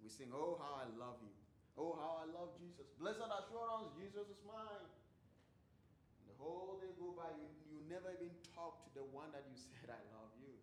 We 0.06 0.14
sing, 0.14 0.30
Oh, 0.30 0.62
how 0.62 0.86
I 0.86 0.88
love 1.02 1.18
you. 1.26 1.34
Oh, 1.82 1.98
how 1.98 2.22
I 2.22 2.30
love 2.30 2.54
Jesus. 2.62 2.94
Blessed 3.02 3.26
assurance, 3.26 3.90
Jesus 3.98 4.30
is 4.30 4.42
mine. 4.46 4.86
And 4.86 6.26
the 6.30 6.38
whole 6.38 6.78
day 6.78 6.94
go 7.02 7.10
by, 7.18 7.34
you, 7.42 7.50
you 7.74 7.82
never 7.90 8.14
even 8.22 8.38
talk 8.54 8.86
to 8.86 8.90
the 8.94 9.06
one 9.10 9.34
that 9.34 9.50
you 9.50 9.58
said, 9.74 9.90
I 9.90 9.98
love 10.14 10.30
you. 10.38 10.54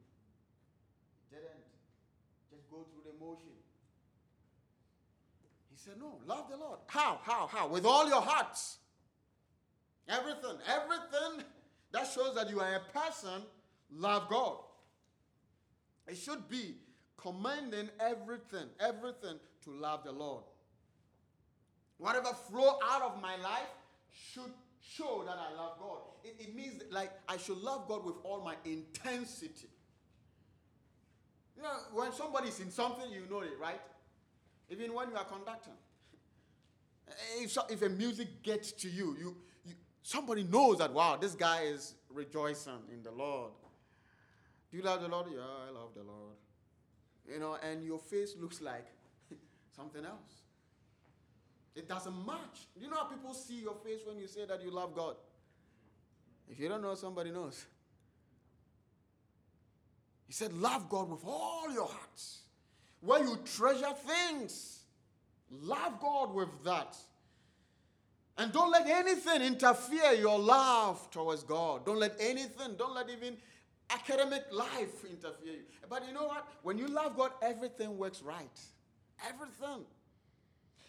You 1.26 1.42
didn't. 1.42 1.66
Just 2.54 2.70
go 2.70 2.86
through 2.86 3.02
the 3.02 3.18
motion. 3.18 3.61
Said, 5.84 5.94
No, 5.98 6.20
love 6.26 6.48
the 6.48 6.56
Lord. 6.56 6.78
How? 6.86 7.18
How? 7.24 7.48
How? 7.48 7.66
With 7.66 7.84
all 7.84 8.08
your 8.08 8.20
hearts. 8.20 8.78
Everything. 10.08 10.56
Everything 10.68 11.44
that 11.90 12.06
shows 12.06 12.36
that 12.36 12.48
you 12.50 12.60
are 12.60 12.76
a 12.76 12.98
person, 12.98 13.42
love 13.90 14.28
God. 14.28 14.58
It 16.06 16.16
should 16.16 16.48
be 16.48 16.76
commanding 17.16 17.88
everything, 17.98 18.68
everything 18.78 19.40
to 19.64 19.70
love 19.70 20.04
the 20.04 20.12
Lord. 20.12 20.44
Whatever 21.98 22.28
flow 22.48 22.78
out 22.84 23.02
of 23.02 23.20
my 23.20 23.36
life 23.36 23.70
should 24.10 24.52
show 24.80 25.24
that 25.26 25.36
I 25.36 25.56
love 25.56 25.78
God. 25.80 25.98
It, 26.22 26.36
it 26.38 26.54
means 26.54 26.82
like 26.90 27.10
I 27.28 27.36
should 27.36 27.58
love 27.58 27.88
God 27.88 28.04
with 28.04 28.16
all 28.22 28.44
my 28.44 28.54
intensity. 28.64 29.68
You 31.56 31.62
know, 31.62 31.70
when 31.92 32.12
somebody's 32.12 32.60
in 32.60 32.70
something, 32.70 33.10
you 33.10 33.22
know 33.28 33.40
it, 33.40 33.58
right? 33.60 33.80
Even 34.72 34.92
when 34.94 35.10
you 35.10 35.16
are 35.16 35.24
conducting. 35.24 35.74
If, 37.38 37.56
if 37.70 37.82
a 37.82 37.88
music 37.88 38.42
gets 38.42 38.72
to 38.72 38.88
you, 38.88 39.16
you, 39.18 39.36
you, 39.64 39.74
somebody 40.02 40.44
knows 40.44 40.78
that, 40.78 40.92
wow, 40.92 41.16
this 41.16 41.34
guy 41.34 41.62
is 41.62 41.94
rejoicing 42.10 42.80
in 42.92 43.02
the 43.02 43.10
Lord. 43.10 43.52
Do 44.70 44.78
you 44.78 44.82
love 44.82 45.02
the 45.02 45.08
Lord? 45.08 45.26
Yeah, 45.30 45.40
I 45.40 45.70
love 45.70 45.90
the 45.94 46.02
Lord 46.02 46.36
you 47.30 47.38
know, 47.38 47.56
and 47.62 47.84
your 47.84 47.98
face 47.98 48.34
looks 48.40 48.60
like 48.60 48.86
something 49.76 50.04
else. 50.04 50.42
It 51.74 51.88
doesn't 51.88 52.26
match. 52.26 52.66
Do 52.76 52.84
you 52.84 52.90
know 52.90 52.96
how 52.96 53.04
people 53.04 53.32
see 53.32 53.60
your 53.60 53.74
face 53.76 54.00
when 54.06 54.18
you 54.18 54.26
say 54.26 54.44
that 54.44 54.62
you 54.62 54.70
love 54.70 54.94
God? 54.94 55.16
If 56.48 56.58
you 56.60 56.68
don't 56.68 56.82
know, 56.82 56.94
somebody 56.94 57.30
knows. 57.30 57.64
He 60.26 60.32
said, 60.32 60.52
Love 60.52 60.88
God 60.90 61.10
with 61.10 61.24
all 61.24 61.72
your 61.72 61.86
hearts. 61.86 62.40
Where 63.02 63.22
you 63.22 63.36
treasure 63.56 63.92
things, 64.06 64.80
love 65.50 66.00
God 66.00 66.32
with 66.32 66.48
that. 66.64 66.96
And 68.38 68.52
don't 68.52 68.70
let 68.70 68.86
anything 68.86 69.42
interfere 69.42 70.12
your 70.12 70.38
love 70.38 71.10
towards 71.10 71.42
God. 71.42 71.84
Don't 71.84 71.98
let 71.98 72.16
anything, 72.18 72.76
don't 72.78 72.94
let 72.94 73.10
even 73.10 73.36
academic 73.90 74.44
life 74.50 75.04
interfere 75.04 75.52
you. 75.52 75.64
But 75.90 76.06
you 76.06 76.14
know 76.14 76.26
what? 76.26 76.48
When 76.62 76.78
you 76.78 76.86
love 76.86 77.16
God, 77.16 77.32
everything 77.42 77.98
works 77.98 78.22
right. 78.22 78.60
Everything. 79.28 79.84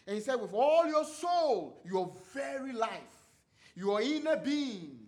And 0.06 0.16
he 0.16 0.22
said, 0.22 0.36
with 0.36 0.54
all 0.54 0.86
your 0.86 1.04
soul, 1.04 1.82
your 1.84 2.12
very 2.32 2.72
life, 2.72 2.90
your 3.74 4.00
inner 4.00 4.36
being, 4.36 5.00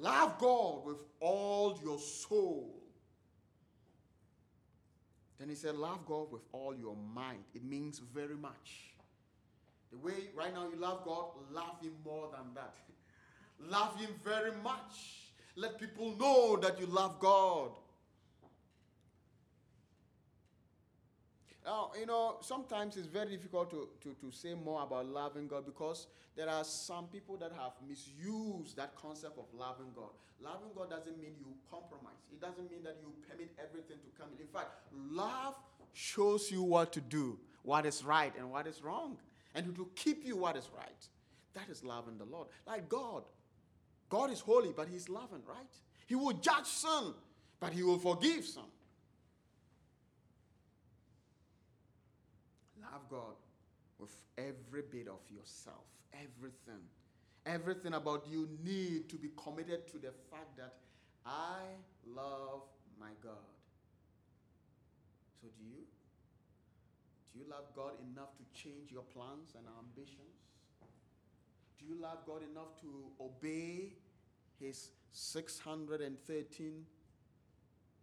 love 0.00 0.38
God 0.38 0.84
with 0.84 0.98
all 1.20 1.78
your 1.82 1.98
soul. 1.98 2.75
Then 5.38 5.48
he 5.48 5.54
said, 5.54 5.76
love 5.76 6.06
God 6.06 6.32
with 6.32 6.42
all 6.52 6.74
your 6.74 6.96
mind. 7.14 7.44
It 7.54 7.64
means 7.64 8.00
very 8.14 8.36
much. 8.36 8.92
The 9.90 9.98
way 9.98 10.30
right 10.34 10.52
now 10.52 10.68
you 10.72 10.78
love 10.78 11.04
God, 11.04 11.26
love 11.52 11.80
Him 11.80 11.92
more 12.04 12.28
than 12.32 12.54
that. 12.54 12.74
love 13.70 13.98
Him 13.98 14.10
very 14.24 14.52
much. 14.62 15.30
Let 15.54 15.78
people 15.78 16.16
know 16.18 16.56
that 16.56 16.78
you 16.80 16.86
love 16.86 17.18
God. 17.20 17.70
Now, 21.66 21.90
you 21.98 22.06
know, 22.06 22.36
sometimes 22.42 22.96
it's 22.96 23.08
very 23.08 23.30
difficult 23.30 23.70
to, 23.70 23.88
to, 24.02 24.14
to 24.20 24.30
say 24.30 24.54
more 24.54 24.84
about 24.84 25.06
loving 25.06 25.48
God 25.48 25.66
because 25.66 26.06
there 26.36 26.48
are 26.48 26.62
some 26.62 27.08
people 27.08 27.36
that 27.38 27.50
have 27.50 27.72
misused 27.86 28.76
that 28.76 28.94
concept 28.94 29.36
of 29.36 29.46
loving 29.52 29.90
God. 29.92 30.10
Loving 30.40 30.68
God 30.76 30.90
doesn't 30.90 31.18
mean 31.18 31.32
you 31.40 31.46
compromise, 31.68 32.22
it 32.30 32.40
doesn't 32.40 32.70
mean 32.70 32.84
that 32.84 32.98
you 33.02 33.12
permit 33.28 33.50
everything 33.58 33.96
to 33.96 34.20
come 34.20 34.28
in. 34.36 34.42
In 34.42 34.46
fact, 34.46 34.68
love 35.10 35.56
shows 35.92 36.52
you 36.52 36.62
what 36.62 36.92
to 36.92 37.00
do, 37.00 37.36
what 37.62 37.84
is 37.84 38.04
right 38.04 38.32
and 38.38 38.48
what 38.48 38.68
is 38.68 38.80
wrong, 38.82 39.16
and 39.54 39.74
to 39.74 39.88
keep 39.96 40.24
you 40.24 40.36
what 40.36 40.56
is 40.56 40.68
right. 40.76 41.08
That 41.54 41.68
is 41.68 41.82
loving 41.82 42.18
the 42.18 42.26
Lord. 42.26 42.48
Like 42.66 42.88
God. 42.88 43.24
God 44.08 44.30
is 44.30 44.38
holy, 44.38 44.72
but 44.76 44.86
He's 44.88 45.08
loving, 45.08 45.40
right? 45.48 45.66
He 46.06 46.14
will 46.14 46.34
judge 46.34 46.66
sin, 46.66 47.12
but 47.58 47.72
He 47.72 47.82
will 47.82 47.98
forgive 47.98 48.44
sin. 48.44 48.62
Love 52.96 53.10
God 53.10 53.36
with 53.98 54.16
every 54.38 54.80
bit 54.90 55.06
of 55.06 55.20
yourself, 55.30 55.84
everything. 56.14 56.80
Everything 57.44 57.92
about 57.92 58.24
you 58.26 58.48
need 58.64 59.10
to 59.10 59.16
be 59.16 59.28
committed 59.36 59.86
to 59.88 59.98
the 59.98 60.12
fact 60.30 60.56
that 60.56 60.76
I 61.26 61.60
love 62.06 62.62
my 62.98 63.10
God. 63.22 63.52
So, 65.42 65.48
do 65.58 65.62
you? 65.62 65.84
Do 67.34 67.40
you 67.40 67.44
love 67.50 67.66
God 67.76 67.92
enough 68.00 68.30
to 68.38 68.62
change 68.62 68.90
your 68.90 69.02
plans 69.02 69.52
and 69.58 69.66
ambitions? 69.78 70.40
Do 71.78 71.84
you 71.84 72.00
love 72.00 72.24
God 72.26 72.40
enough 72.50 72.80
to 72.80 72.88
obey 73.20 73.92
His 74.58 74.88
613 75.12 76.86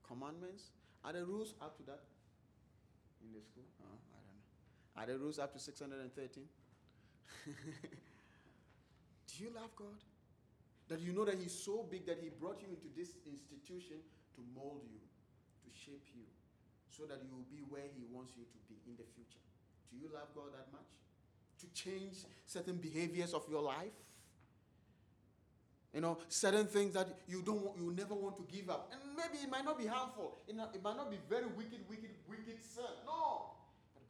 commandments? 0.08 0.65
Are 1.03 1.13
the 1.13 1.25
rules 1.25 1.56
up 1.60 1.77
to 1.77 1.84
that 1.84 2.03
in 3.23 3.34
the 3.34 3.41
school? 3.41 3.65
Uh. 3.82 4.12
Are 4.97 5.06
the 5.06 5.17
rules 5.17 5.39
up 5.39 5.53
to 5.53 5.60
613? 5.60 6.43
Do 9.27 9.43
you 9.43 9.49
love 9.56 9.75
God? 9.75 9.99
That 10.89 10.99
you 10.99 11.13
know 11.13 11.25
that 11.25 11.36
He's 11.36 11.53
so 11.53 11.86
big 11.89 12.06
that 12.06 12.19
He 12.21 12.29
brought 12.29 12.62
you 12.62 12.67
into 12.69 12.88
this 12.95 13.15
institution 13.25 13.97
to 14.36 14.41
mold 14.56 14.82
you, 14.86 14.99
to 14.99 15.69
shape 15.73 16.06
you, 16.13 16.23
so 16.89 17.06
that 17.06 17.17
you 17.23 17.34
will 17.34 17.47
be 17.49 17.63
where 17.69 17.89
He 17.97 18.06
wants 18.13 18.34
you 18.38 18.43
to 18.43 18.60
be 18.69 18.75
in 18.86 18.95
the 18.97 19.08
future. 19.15 19.41
Do 19.89 19.97
you 19.97 20.10
love 20.13 20.29
God 20.36 20.53
that 20.53 20.71
much? 20.71 20.86
To 21.62 21.67
change 21.73 22.25
certain 22.45 22.77
behaviors 22.77 23.34
of 23.34 23.45
your 23.49 23.62
life? 23.62 23.97
You 25.93 26.01
know, 26.01 26.17
certain 26.27 26.65
things 26.65 26.93
that 26.95 27.08
you 27.27 27.43
don't 27.43 27.62
want, 27.62 27.77
you 27.77 27.93
never 27.93 28.15
want 28.15 28.38
to 28.38 28.45
give 28.49 28.69
up. 28.69 28.91
And 28.91 29.15
maybe 29.15 29.43
it 29.43 29.49
might 29.49 29.63
not 29.63 29.77
be 29.77 29.86
harmful. 29.86 30.39
It, 30.47 30.56
it 30.73 30.84
might 30.84 30.97
not 30.97 31.12
be 31.12 31.17
very 31.29 31.45
wicked, 31.45 31.86
wicked, 31.88 32.10
wicked 32.27 32.58
sin. 32.65 32.89
No. 33.06 33.42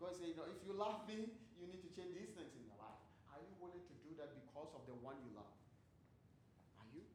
God 0.04 0.12
says, 0.12 0.28
you 0.28 0.36
know, 0.36 0.44
if 0.52 0.60
you 0.68 0.76
love 0.76 1.08
me, 1.08 1.32
you 1.56 1.64
need 1.64 1.80
to 1.80 1.88
change 1.96 2.12
these 2.12 2.36
things 2.36 2.52
in 2.60 2.68
your 2.68 2.76
life. 2.76 3.00
Are 3.32 3.40
you 3.40 3.56
willing 3.56 3.80
to 3.88 3.96
do 4.04 4.12
that 4.20 4.36
because 4.36 4.76
of 4.76 4.84
the 4.84 5.00
one 5.00 5.16
you 5.24 5.32
love? 5.32 5.56
Are 6.84 6.90
you? 6.92 7.08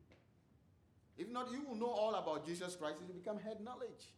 If 1.21 1.29
not, 1.29 1.53
you 1.53 1.69
will 1.69 1.77
know 1.77 1.93
all 1.93 2.15
about 2.15 2.47
Jesus 2.47 2.77
Christ. 2.77 2.97
It 3.03 3.07
will 3.07 3.21
become 3.21 3.39
head 3.39 3.61
knowledge. 3.61 4.09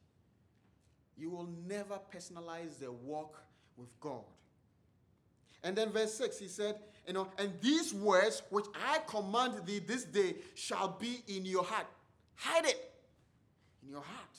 You 1.19 1.31
will 1.31 1.49
never 1.67 1.99
personalize 2.15 2.79
the 2.79 2.93
walk 2.93 3.43
with 3.77 3.91
God. 3.99 4.23
And 5.65 5.75
then 5.75 5.91
verse 5.91 6.15
6, 6.15 6.39
he 6.39 6.47
said, 6.47 6.77
you 7.09 7.13
know, 7.13 7.29
and 7.39 7.53
these 7.61 7.93
words 7.93 8.43
which 8.51 8.67
I 8.87 8.99
command 9.07 9.67
thee 9.67 9.81
this 9.81 10.05
day 10.05 10.37
shall 10.55 10.97
be 10.99 11.25
in 11.27 11.45
your 11.45 11.65
heart. 11.65 11.87
Hide 12.37 12.67
it 12.67 12.93
in 13.83 13.91
your 13.91 14.01
heart. 14.01 14.39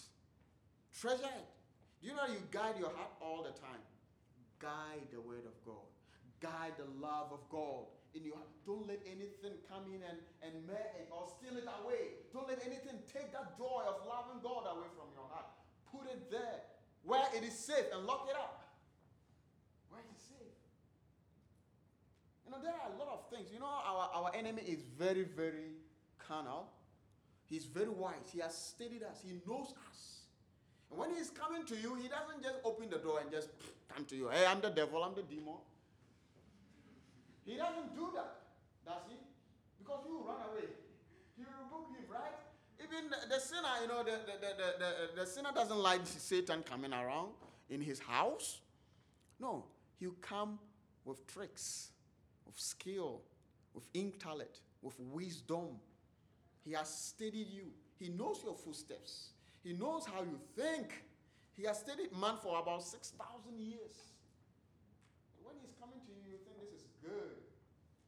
Treasure 0.99 1.25
it. 1.25 1.47
Do 2.01 2.07
you 2.07 2.15
know 2.15 2.25
you 2.27 2.41
guide 2.49 2.75
your 2.79 2.89
heart 2.89 3.11
all 3.21 3.43
the 3.43 3.51
time? 3.59 3.81
Guide 4.61 5.09
the 5.11 5.19
word 5.19 5.49
of 5.49 5.57
God. 5.65 5.89
Guide 6.39 6.77
the 6.77 6.85
love 7.01 7.33
of 7.33 7.41
God 7.49 7.89
in 8.13 8.23
your 8.23 8.35
heart. 8.35 8.49
Don't 8.65 8.87
let 8.87 9.01
anything 9.05 9.57
come 9.65 9.89
in 9.89 10.05
and, 10.05 10.21
and 10.45 10.53
or 11.09 11.25
steal 11.25 11.57
it 11.57 11.65
away. 11.81 12.21
Don't 12.33 12.47
let 12.47 12.61
anything 12.65 13.01
take 13.09 13.33
that 13.33 13.57
joy 13.57 13.81
of 13.89 14.05
loving 14.05 14.41
God 14.45 14.69
away 14.69 14.89
from 14.93 15.09
your 15.17 15.25
heart. 15.29 15.49
Put 15.89 16.05
it 16.07 16.29
there 16.29 16.61
where 17.03 17.25
it 17.35 17.43
is 17.43 17.57
safe 17.57 17.85
and 17.93 18.05
lock 18.05 18.27
it 18.29 18.35
up. 18.35 18.63
Where 19.89 20.01
it 20.01 20.09
is 20.13 20.21
safe. 20.21 20.55
You 22.45 22.51
know, 22.51 22.61
there 22.61 22.73
are 22.73 22.93
a 22.93 22.97
lot 22.97 23.09
of 23.09 23.29
things. 23.29 23.49
You 23.51 23.59
know, 23.59 23.65
our, 23.65 24.09
our 24.13 24.31
enemy 24.35 24.61
is 24.61 24.83
very, 24.97 25.23
very 25.23 25.73
carnal. 26.19 26.69
He's 27.49 27.65
very 27.65 27.89
wise. 27.89 28.31
He 28.31 28.39
has 28.39 28.55
studied 28.55 29.03
us. 29.03 29.21
He 29.25 29.33
knows 29.47 29.73
us. 29.89 30.21
And 30.89 30.99
when 30.99 31.13
he's 31.13 31.29
coming 31.29 31.65
to 31.65 31.75
you, 31.75 31.95
he 31.95 32.07
doesn't 32.07 32.43
just 32.43 32.57
open 32.63 32.89
the 32.89 32.97
door 32.97 33.19
and 33.21 33.31
just 33.31 33.49
come 33.95 34.05
to 34.05 34.15
you. 34.15 34.29
Hey, 34.29 34.45
I'm 34.45 34.61
the 34.61 34.69
devil, 34.69 35.03
I'm 35.03 35.15
the 35.15 35.23
demon. 35.23 35.55
He 37.45 37.57
doesn't 37.57 37.95
do 37.95 38.09
that, 38.15 38.35
does 38.85 39.03
he? 39.09 39.17
Because 39.79 39.99
you 40.07 40.23
run 40.25 40.37
away. 40.51 40.69
He 41.35 41.43
will 41.43 41.65
rebuke 41.65 41.97
him, 41.97 42.05
right? 42.13 42.37
Even 42.83 43.09
the, 43.09 43.35
the 43.35 43.39
sinner, 43.39 43.67
you 43.81 43.87
know, 43.87 44.03
the, 44.03 44.11
the, 44.11 44.37
the, 44.39 44.73
the, 44.79 45.21
the 45.21 45.27
sinner 45.27 45.49
doesn't 45.53 45.77
like 45.77 46.01
Satan 46.05 46.63
coming 46.63 46.93
around 46.93 47.29
in 47.69 47.81
his 47.81 47.99
house. 47.99 48.61
No, 49.39 49.65
he'll 49.99 50.15
come 50.21 50.59
with 51.05 51.25
tricks, 51.27 51.89
with 52.45 52.59
skill, 52.59 53.21
with 53.73 53.87
intellect, 53.93 54.59
with 54.81 54.99
wisdom. 54.99 55.79
He 56.63 56.73
has 56.73 56.89
studied 56.89 57.47
you. 57.49 57.71
He 57.99 58.09
knows 58.09 58.41
your 58.43 58.55
footsteps. 58.55 59.29
He 59.63 59.73
knows 59.73 60.05
how 60.05 60.21
you 60.21 60.39
think. 60.55 61.03
He 61.61 61.69
has 61.69 61.77
studied 61.77 62.09
man 62.17 62.41
for 62.41 62.57
about 62.57 62.81
6,000 62.81 63.21
years. 63.61 63.93
When 65.45 65.53
he's 65.61 65.77
coming 65.77 66.01
to 66.01 66.09
you, 66.09 66.33
you 66.33 66.41
think 66.41 66.57
this 66.57 66.81
is 66.81 66.89
good. 67.05 67.37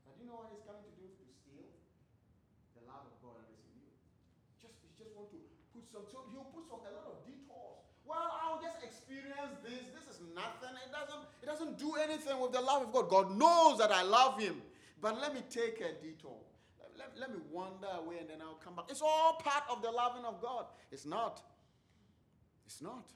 But 0.10 0.18
you 0.18 0.26
know 0.26 0.42
what 0.42 0.50
he's 0.50 0.66
coming 0.66 0.82
to 0.82 0.94
do? 0.98 1.06
To 1.06 1.26
steal 1.30 1.70
the 2.74 2.82
love 2.90 3.06
of 3.06 3.14
God 3.22 3.38
that 3.46 3.54
is 3.54 3.62
in 3.70 3.78
you. 3.86 3.94
Just, 4.58 4.82
he 4.82 4.90
just 4.98 5.14
want 5.14 5.30
to 5.38 5.40
put 5.70 5.86
some, 5.86 6.02
so 6.10 6.26
he'll 6.34 6.50
put 6.50 6.66
some, 6.66 6.82
a 6.82 6.98
lot 6.98 7.14
of 7.14 7.22
detours. 7.30 7.86
Well, 8.10 8.26
I'll 8.42 8.58
just 8.58 8.82
experience 8.82 9.62
this. 9.62 9.86
This 9.94 10.10
is 10.10 10.18
nothing. 10.34 10.74
It 10.74 10.90
doesn't, 10.90 11.22
it 11.22 11.46
doesn't 11.46 11.78
do 11.78 11.94
anything 12.02 12.42
with 12.42 12.58
the 12.58 12.64
love 12.66 12.90
of 12.90 12.90
God. 12.90 13.06
God 13.06 13.38
knows 13.38 13.78
that 13.78 13.94
I 13.94 14.02
love 14.02 14.42
him. 14.42 14.66
But 14.98 15.22
let 15.22 15.30
me 15.30 15.46
take 15.46 15.78
a 15.78 15.94
detour. 16.02 16.42
Let, 16.98 17.14
let, 17.22 17.30
me 17.30 17.38
wander 17.54 18.02
away 18.02 18.18
and 18.18 18.34
then 18.34 18.42
I'll 18.42 18.58
come 18.58 18.82
back. 18.82 18.90
It's 18.90 19.06
all 19.06 19.38
part 19.38 19.70
of 19.70 19.86
the 19.86 19.94
loving 19.94 20.26
of 20.26 20.42
God. 20.42 20.74
It's 20.90 21.06
not. 21.06 21.46
It's 22.66 22.82
not. 22.82 23.14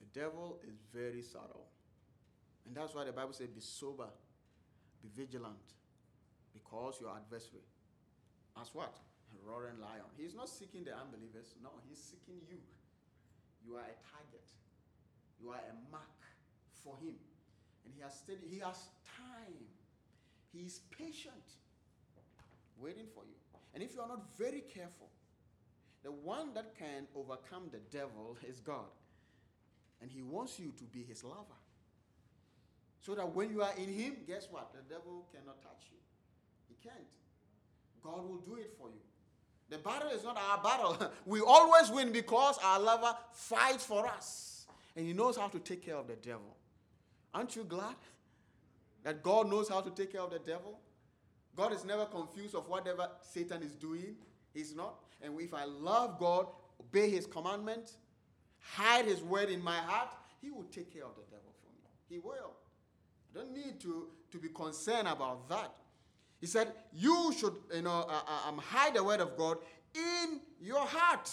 The 0.00 0.06
devil 0.18 0.58
is 0.66 0.82
very 0.92 1.22
subtle. 1.22 1.66
And 2.66 2.74
that's 2.74 2.94
why 2.94 3.04
the 3.04 3.12
Bible 3.12 3.32
says, 3.32 3.48
be 3.48 3.60
sober, 3.60 4.10
be 5.02 5.08
vigilant, 5.14 5.66
because 6.52 6.98
your 7.00 7.10
adversary, 7.14 7.62
as 8.60 8.74
what? 8.74 8.98
A 9.30 9.38
roaring 9.48 9.78
lion. 9.80 10.10
He's 10.16 10.34
not 10.34 10.48
seeking 10.48 10.82
the 10.84 10.96
unbelievers. 10.96 11.54
No, 11.62 11.70
he's 11.88 12.02
seeking 12.02 12.40
you. 12.48 12.58
You 13.64 13.76
are 13.76 13.86
a 13.86 13.98
target. 14.10 14.46
You 15.40 15.50
are 15.50 15.62
a 15.62 15.92
mark 15.92 16.20
for 16.82 16.96
him. 16.96 17.14
And 17.84 17.94
he 17.94 18.02
has 18.02 18.14
studied, 18.14 18.50
he 18.50 18.58
has 18.58 18.88
time. 19.16 19.62
He 20.52 20.60
is 20.60 20.80
patient, 20.90 21.46
waiting 22.80 23.06
for 23.14 23.22
you. 23.24 23.36
And 23.74 23.82
if 23.82 23.94
you 23.94 24.00
are 24.00 24.08
not 24.08 24.24
very 24.36 24.62
careful, 24.62 25.08
the 26.02 26.10
one 26.10 26.54
that 26.54 26.74
can 26.78 27.06
overcome 27.14 27.68
the 27.70 27.80
devil 27.96 28.36
is 28.48 28.60
God. 28.60 28.90
And 30.00 30.10
he 30.10 30.22
wants 30.22 30.58
you 30.58 30.72
to 30.78 30.84
be 30.84 31.02
his 31.02 31.24
lover. 31.24 31.58
So 33.00 33.14
that 33.14 33.34
when 33.34 33.50
you 33.50 33.62
are 33.62 33.72
in 33.76 33.92
him, 33.92 34.16
guess 34.26 34.48
what? 34.50 34.72
The 34.72 34.94
devil 34.94 35.26
cannot 35.32 35.62
touch 35.62 35.90
you. 35.90 35.98
He 36.68 36.76
can't. 36.82 36.98
God 38.02 38.28
will 38.28 38.38
do 38.38 38.56
it 38.56 38.74
for 38.78 38.88
you. 38.88 39.00
The 39.70 39.78
battle 39.78 40.10
is 40.10 40.24
not 40.24 40.36
our 40.36 40.62
battle. 40.62 41.10
we 41.26 41.40
always 41.40 41.90
win 41.90 42.12
because 42.12 42.58
our 42.64 42.80
lover 42.80 43.14
fights 43.32 43.84
for 43.84 44.06
us. 44.06 44.66
And 44.96 45.06
he 45.06 45.12
knows 45.12 45.36
how 45.36 45.48
to 45.48 45.58
take 45.58 45.84
care 45.84 45.96
of 45.96 46.08
the 46.08 46.16
devil. 46.16 46.56
Aren't 47.34 47.54
you 47.54 47.64
glad 47.64 47.96
that 49.04 49.22
God 49.22 49.50
knows 49.50 49.68
how 49.68 49.80
to 49.80 49.90
take 49.90 50.12
care 50.12 50.22
of 50.22 50.30
the 50.30 50.38
devil? 50.38 50.80
God 51.54 51.72
is 51.72 51.84
never 51.84 52.06
confused 52.06 52.54
of 52.54 52.68
whatever 52.68 53.08
Satan 53.20 53.62
is 53.62 53.72
doing. 53.72 54.16
He's 54.54 54.74
not. 54.74 54.94
And 55.22 55.38
if 55.40 55.52
I 55.52 55.64
love 55.64 56.18
God, 56.18 56.46
obey 56.80 57.10
his 57.10 57.26
commandments, 57.26 57.96
hide 58.60 59.06
his 59.06 59.22
word 59.22 59.48
in 59.50 59.62
my 59.62 59.76
heart, 59.76 60.08
he 60.40 60.50
will 60.50 60.66
take 60.70 60.92
care 60.92 61.04
of 61.04 61.14
the 61.16 61.22
devil 61.30 61.52
for 61.62 61.72
me. 61.72 61.88
He 62.08 62.18
will. 62.18 62.52
I 63.34 63.38
don't 63.38 63.54
need 63.54 63.80
to, 63.80 64.08
to 64.32 64.38
be 64.38 64.48
concerned 64.48 65.08
about 65.08 65.48
that. 65.48 65.74
He 66.40 66.46
said, 66.46 66.72
You 66.92 67.32
should, 67.36 67.54
you 67.74 67.82
know, 67.82 68.06
uh, 68.08 68.20
uh, 68.26 68.48
um, 68.48 68.58
hide 68.58 68.94
the 68.94 69.02
word 69.02 69.20
of 69.20 69.36
God 69.36 69.58
in 69.94 70.40
your 70.60 70.86
heart. 70.86 71.30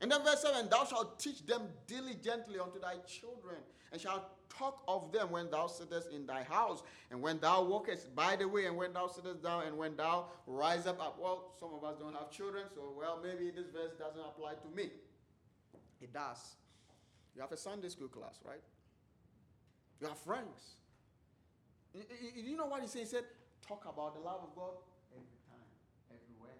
And 0.00 0.10
then 0.10 0.22
verse 0.24 0.42
7 0.42 0.68
Thou 0.68 0.84
shalt 0.84 1.18
teach 1.18 1.44
them 1.44 1.62
diligently 1.86 2.58
unto 2.58 2.80
thy 2.80 2.96
children, 3.06 3.56
and 3.92 4.00
shalt 4.00 4.24
talk 4.48 4.82
of 4.88 5.12
them 5.12 5.30
when 5.30 5.50
thou 5.50 5.66
sittest 5.66 6.10
in 6.10 6.26
thy 6.26 6.42
house, 6.44 6.82
and 7.10 7.20
when 7.20 7.38
thou 7.40 7.62
walkest 7.62 8.14
by 8.14 8.36
the 8.36 8.48
way, 8.48 8.66
and 8.66 8.76
when 8.76 8.92
thou 8.92 9.06
sittest 9.06 9.42
down, 9.42 9.64
and 9.66 9.76
when 9.76 9.96
thou 9.96 10.26
rise 10.46 10.86
up. 10.86 11.00
up. 11.00 11.18
Well, 11.20 11.52
some 11.58 11.74
of 11.74 11.84
us 11.84 11.96
don't 11.98 12.14
have 12.14 12.30
children, 12.30 12.64
so 12.74 12.92
well, 12.96 13.20
maybe 13.22 13.50
this 13.50 13.66
verse 13.72 13.92
doesn't 13.98 14.20
apply 14.20 14.54
to 14.54 14.76
me. 14.76 14.90
It 16.00 16.12
does. 16.12 16.56
You 17.34 17.42
have 17.42 17.52
a 17.52 17.56
Sunday 17.56 17.88
school 17.88 18.08
class, 18.08 18.38
right? 18.44 18.62
You 20.00 20.06
have 20.08 20.18
friends. 20.18 20.78
You, 21.94 22.02
you, 22.36 22.50
you 22.50 22.56
know 22.56 22.66
what 22.66 22.82
he 22.82 22.88
said? 22.88 23.00
He 23.02 23.06
said, 23.06 23.24
talk 23.66 23.84
about 23.84 24.14
the 24.14 24.20
love 24.20 24.40
of 24.42 24.54
God 24.54 24.78
every 25.12 25.38
time, 25.46 25.68
everywhere, 26.10 26.58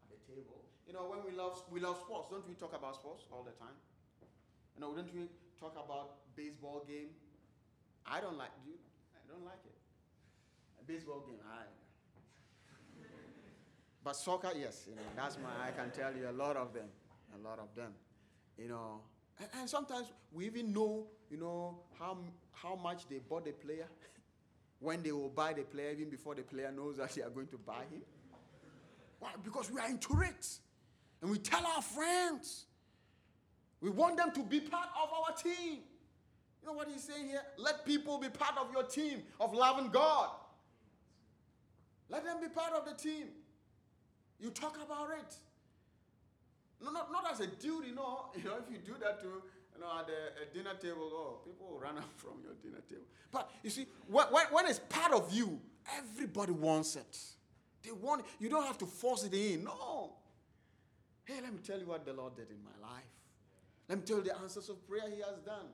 at 0.00 0.08
the 0.08 0.20
table. 0.24 0.64
You 0.86 0.92
know, 0.94 1.06
when 1.06 1.20
we 1.24 1.36
love 1.36 1.62
we 1.70 1.80
love 1.80 1.98
sports, 2.00 2.28
don't 2.30 2.46
we 2.48 2.54
talk 2.54 2.74
about 2.74 2.96
sports 2.96 3.24
all 3.30 3.44
the 3.44 3.54
time? 3.56 3.76
You 4.74 4.80
know, 4.80 4.94
don't 4.94 5.12
we 5.14 5.28
talk 5.60 5.76
about 5.76 6.34
baseball 6.34 6.84
game? 6.88 7.12
I 8.06 8.20
don't 8.20 8.38
like 8.38 8.54
you. 8.66 8.74
I 9.14 9.22
don't 9.30 9.44
like 9.44 9.60
it. 9.64 9.76
A 10.80 10.84
baseball 10.84 11.22
game, 11.26 11.38
I. 11.46 11.68
but 14.04 14.16
soccer, 14.16 14.50
yes, 14.56 14.86
you 14.88 14.96
know, 14.96 15.02
that's 15.14 15.36
my. 15.38 15.52
I 15.68 15.70
can 15.72 15.90
tell 15.90 16.12
you 16.16 16.28
a 16.28 16.36
lot 16.36 16.56
of 16.56 16.72
them, 16.72 16.88
a 17.34 17.38
lot 17.46 17.58
of 17.58 17.74
them, 17.76 17.92
you 18.60 18.68
know. 18.68 19.00
And, 19.38 19.48
and 19.60 19.70
sometimes 19.70 20.06
we 20.32 20.46
even 20.46 20.72
know, 20.72 21.06
you 21.30 21.38
know, 21.38 21.78
how 21.98 22.18
how 22.52 22.76
much 22.76 23.08
they 23.08 23.18
bought 23.18 23.44
the 23.44 23.52
player. 23.52 23.86
when 24.80 25.02
they 25.02 25.12
will 25.12 25.28
buy 25.28 25.52
the 25.52 25.62
player, 25.62 25.90
even 25.92 26.08
before 26.08 26.34
the 26.34 26.42
player 26.42 26.72
knows 26.72 26.96
that 26.96 27.12
they 27.12 27.22
are 27.22 27.30
going 27.30 27.46
to 27.48 27.58
buy 27.58 27.82
him. 27.90 28.02
Why? 29.18 29.30
Because 29.44 29.70
we 29.70 29.78
are 29.78 29.88
into 29.88 30.20
it. 30.22 30.48
And 31.20 31.30
we 31.30 31.38
tell 31.38 31.64
our 31.66 31.82
friends. 31.82 32.64
We 33.82 33.90
want 33.90 34.16
them 34.16 34.32
to 34.32 34.42
be 34.42 34.60
part 34.60 34.88
of 35.02 35.10
our 35.12 35.36
team. 35.36 35.80
You 36.62 36.66
know 36.66 36.72
what 36.72 36.88
he's 36.88 37.04
saying 37.04 37.28
here? 37.28 37.42
Let 37.58 37.84
people 37.84 38.18
be 38.18 38.28
part 38.28 38.54
of 38.58 38.72
your 38.72 38.82
team 38.84 39.22
of 39.38 39.52
loving 39.52 39.90
God. 39.90 40.30
Let 42.08 42.24
them 42.24 42.38
be 42.40 42.48
part 42.48 42.72
of 42.72 42.86
the 42.86 42.94
team. 42.94 43.26
You 44.38 44.50
talk 44.50 44.76
about 44.82 45.10
it. 45.18 45.34
No, 46.82 46.90
not, 46.90 47.12
not 47.12 47.30
as 47.30 47.40
a 47.40 47.46
duty, 47.46 47.92
no. 47.94 48.26
You 48.36 48.44
know, 48.44 48.56
if 48.56 48.70
you 48.70 48.78
do 48.78 48.98
that 49.00 49.20
to, 49.20 49.26
you 49.26 49.80
know, 49.80 49.86
at 49.98 50.08
a, 50.08 50.54
dinner 50.54 50.74
table, 50.80 51.10
oh, 51.12 51.40
people 51.44 51.68
will 51.70 51.78
run 51.78 51.96
out 51.98 52.12
from 52.16 52.40
your 52.42 52.54
dinner 52.62 52.82
table. 52.88 53.04
But 53.30 53.50
you 53.62 53.70
see, 53.70 53.86
when, 54.08 54.26
when, 54.26 54.66
it's 54.66 54.80
part 54.80 55.12
of 55.12 55.32
you, 55.32 55.60
everybody 55.96 56.52
wants 56.52 56.96
it. 56.96 57.18
They 57.82 57.92
want. 57.92 58.24
You 58.38 58.48
don't 58.48 58.64
have 58.64 58.78
to 58.78 58.86
force 58.86 59.24
it 59.24 59.34
in. 59.34 59.64
No. 59.64 60.12
Hey, 61.24 61.40
let 61.42 61.52
me 61.52 61.60
tell 61.64 61.78
you 61.78 61.86
what 61.86 62.04
the 62.04 62.12
Lord 62.12 62.36
did 62.36 62.50
in 62.50 62.58
my 62.62 62.88
life. 62.88 63.04
Let 63.88 63.98
me 63.98 64.04
tell 64.04 64.18
you 64.18 64.24
the 64.24 64.38
answers 64.38 64.68
of 64.68 64.86
prayer 64.88 65.08
He 65.08 65.20
has 65.20 65.38
done. 65.44 65.66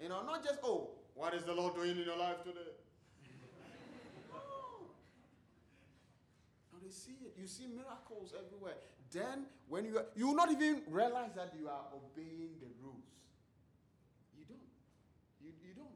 You 0.00 0.08
know, 0.08 0.22
not 0.24 0.44
just, 0.44 0.58
oh, 0.64 0.90
what 1.14 1.34
is 1.34 1.44
the 1.44 1.54
Lord 1.54 1.74
doing 1.74 1.90
in 1.90 2.04
your 2.04 2.18
life 2.18 2.42
today? 2.42 2.58
no. 4.30 4.38
No, 6.72 6.78
they 6.82 6.90
see 6.90 7.16
it. 7.24 7.34
You 7.38 7.46
see 7.46 7.66
miracles 7.66 8.34
everywhere. 8.36 8.74
Then, 9.12 9.44
when 9.68 9.84
you 9.84 9.98
are, 9.98 10.06
you 10.16 10.28
will 10.28 10.34
not 10.34 10.50
even 10.50 10.82
realize 10.88 11.30
that 11.36 11.52
you 11.58 11.68
are 11.68 11.84
obeying 11.94 12.50
the 12.60 12.68
rules. 12.82 13.04
You 14.36 14.44
don't. 14.48 14.58
You, 15.42 15.50
you 15.62 15.74
don't. 15.74 15.88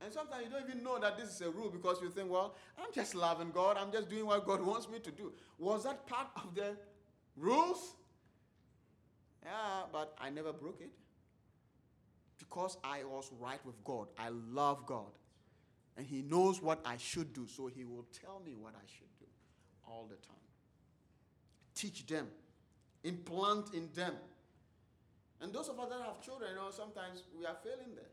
And 0.00 0.12
sometimes 0.12 0.44
you 0.44 0.50
don't 0.50 0.68
even 0.68 0.84
know 0.84 0.98
that 1.00 1.18
this 1.18 1.28
is 1.28 1.40
a 1.40 1.50
rule 1.50 1.70
because 1.70 2.00
you 2.00 2.08
think, 2.08 2.30
well, 2.30 2.54
I'm 2.78 2.92
just 2.94 3.14
loving 3.14 3.50
God. 3.50 3.76
I'm 3.78 3.90
just 3.90 4.08
doing 4.08 4.26
what 4.26 4.46
God 4.46 4.62
wants 4.66 4.88
me 4.88 5.00
to 5.00 5.10
do. 5.10 5.32
Was 5.58 5.84
that 5.84 6.06
part 6.06 6.28
of 6.36 6.54
the 6.54 6.76
rules? 7.36 7.94
Yeah, 9.44 9.82
but 9.92 10.14
I 10.20 10.30
never 10.30 10.52
broke 10.52 10.80
it 10.80 10.90
because 12.38 12.76
I 12.84 13.04
was 13.04 13.30
right 13.40 13.64
with 13.64 13.82
God. 13.84 14.08
I 14.18 14.28
love 14.28 14.86
God. 14.86 15.10
And 15.96 16.06
He 16.06 16.22
knows 16.22 16.62
what 16.62 16.80
I 16.84 16.96
should 16.96 17.32
do, 17.32 17.46
so 17.48 17.66
He 17.66 17.84
will 17.84 18.06
tell 18.12 18.40
me 18.44 18.54
what 18.54 18.74
I 18.74 18.86
should 18.86 19.18
do 19.18 19.26
all 19.84 20.06
the 20.08 20.16
time. 20.16 20.37
Teach 21.78 22.04
them, 22.06 22.26
implant 23.04 23.72
in 23.72 23.88
them. 23.94 24.14
And 25.40 25.52
those 25.52 25.68
of 25.68 25.78
us 25.78 25.88
that 25.90 26.02
have 26.02 26.20
children, 26.20 26.50
you 26.50 26.56
know, 26.56 26.70
sometimes 26.72 27.22
we 27.38 27.46
are 27.46 27.54
failing 27.62 27.94
there. 27.94 28.10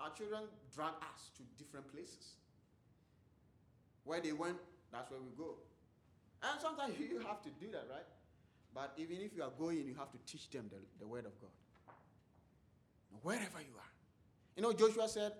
Our 0.00 0.08
children 0.16 0.44
drag 0.74 0.96
us 1.12 1.28
to 1.36 1.42
different 1.62 1.92
places. 1.92 2.40
Where 4.04 4.22
they 4.22 4.32
went, 4.32 4.56
that's 4.90 5.10
where 5.10 5.20
we 5.20 5.36
go. 5.36 5.56
And 6.42 6.58
sometimes 6.58 6.94
you 6.98 7.18
have 7.18 7.42
to 7.42 7.50
do 7.60 7.70
that, 7.72 7.84
right? 7.92 8.08
But 8.74 8.94
even 8.96 9.18
if 9.20 9.36
you 9.36 9.42
are 9.42 9.52
going, 9.58 9.84
you 9.86 9.94
have 9.98 10.10
to 10.12 10.18
teach 10.24 10.48
them 10.48 10.70
the, 10.70 10.78
the 11.00 11.06
word 11.06 11.26
of 11.26 11.38
God 11.38 11.50
wherever 13.22 13.60
you 13.60 13.76
are. 13.76 13.99
You 14.60 14.66
know, 14.66 14.74
Joshua 14.74 15.08
said, 15.08 15.32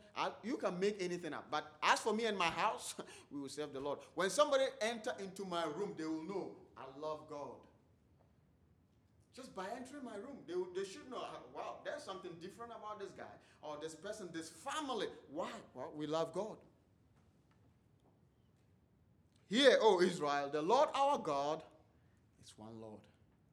You 0.43 0.57
can 0.57 0.81
make 0.81 0.97
anything 0.99 1.35
up. 1.35 1.45
But 1.51 1.71
as 1.83 2.01
for 2.01 2.15
me 2.15 2.25
and 2.25 2.39
my 2.39 2.47
house, 2.47 2.95
we 3.31 3.39
will 3.39 3.51
serve 3.51 3.75
the 3.75 3.79
Lord. 3.79 3.99
When 4.15 4.31
somebody 4.31 4.65
enter 4.81 5.13
into 5.23 5.45
my 5.45 5.65
room, 5.65 5.93
they 5.99 6.07
will 6.07 6.23
know 6.23 6.53
I 6.75 6.85
love 6.99 7.29
God. 7.29 7.61
Just 9.37 9.55
by 9.55 9.67
entering 9.77 10.07
my 10.07 10.15
room, 10.15 10.39
they, 10.49 10.55
they 10.75 10.89
should 10.89 11.11
know, 11.11 11.19
uh, 11.19 11.37
wow, 11.55 11.81
there's 11.85 12.03
something 12.03 12.31
different 12.41 12.73
about 12.73 12.99
this 12.99 13.11
guy 13.11 13.25
or 13.61 13.77
this 13.83 13.95
person, 13.95 14.31
this 14.33 14.49
family. 14.49 15.09
Why? 15.31 15.51
Well, 15.75 15.93
we 15.95 16.07
love 16.07 16.33
God. 16.33 16.57
Hear, 19.51 19.77
O 19.83 20.01
Israel, 20.01 20.49
the 20.51 20.63
Lord 20.63 20.89
our 20.95 21.19
God 21.19 21.63
is 22.43 22.55
one 22.57 22.81
Lord. 22.81 23.01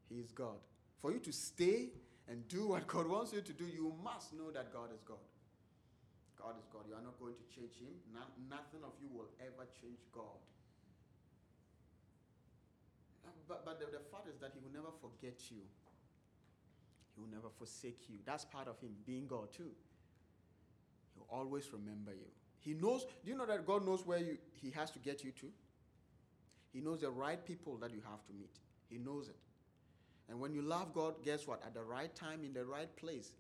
He 0.07 0.15
is 0.15 0.31
God. 0.31 0.59
For 1.01 1.11
you 1.11 1.19
to 1.19 1.33
stay 1.33 1.89
and 2.29 2.47
do 2.47 2.69
what 2.69 2.87
God 2.87 3.07
wants 3.09 3.33
you 3.33 3.41
to 3.41 3.51
do, 3.51 3.65
you 3.65 3.93
must 4.01 4.31
know 4.33 4.49
that 4.51 4.71
God 4.71 4.93
is 4.93 5.01
God. 5.05 5.17
God 6.47 6.55
is 6.63 6.67
God. 6.71 6.87
You 6.87 6.95
are 6.95 7.03
not 7.03 7.19
going 7.19 7.35
to 7.35 7.45
change 7.51 7.75
Him. 7.75 7.91
Not, 8.15 8.31
nothing 8.47 8.79
of 8.87 8.95
you 9.03 9.11
will 9.11 9.27
ever 9.43 9.67
change 9.81 9.99
God. 10.15 10.39
But, 13.49 13.65
but 13.65 13.79
the, 13.79 13.85
the 13.87 14.03
fact 14.11 14.31
is 14.31 14.39
that 14.39 14.51
He 14.55 14.59
will 14.63 14.71
never 14.71 14.95
forget 15.01 15.51
you, 15.51 15.67
He 17.15 17.19
will 17.19 17.29
never 17.29 17.49
forsake 17.49 18.07
you. 18.07 18.19
That's 18.25 18.45
part 18.45 18.69
of 18.69 18.79
Him 18.79 18.95
being 19.05 19.27
God, 19.27 19.51
too. 19.51 19.75
He 21.11 21.19
will 21.19 21.27
always 21.29 21.67
remember 21.73 22.11
you. 22.11 22.31
He 22.59 22.73
knows, 22.73 23.03
do 23.03 23.31
you 23.31 23.37
know 23.37 23.45
that 23.45 23.67
God 23.67 23.85
knows 23.85 24.05
where 24.05 24.19
you, 24.19 24.37
He 24.53 24.71
has 24.71 24.89
to 24.91 24.99
get 24.99 25.25
you 25.25 25.31
to? 25.31 25.47
He 26.71 26.79
knows 26.79 27.01
the 27.01 27.09
right 27.09 27.43
people 27.43 27.75
that 27.77 27.91
you 27.91 28.01
have 28.09 28.23
to 28.27 28.33
meet. 28.33 28.55
He 28.87 28.97
knows 28.97 29.27
it. 29.27 29.35
And 30.29 30.39
when 30.39 30.53
you 30.53 30.61
love 30.61 30.93
God, 30.93 31.15
guess 31.25 31.45
what? 31.45 31.61
At 31.65 31.73
the 31.73 31.83
right 31.83 32.13
time, 32.15 32.45
in 32.45 32.53
the 32.53 32.63
right 32.63 32.93
place, 32.95 33.31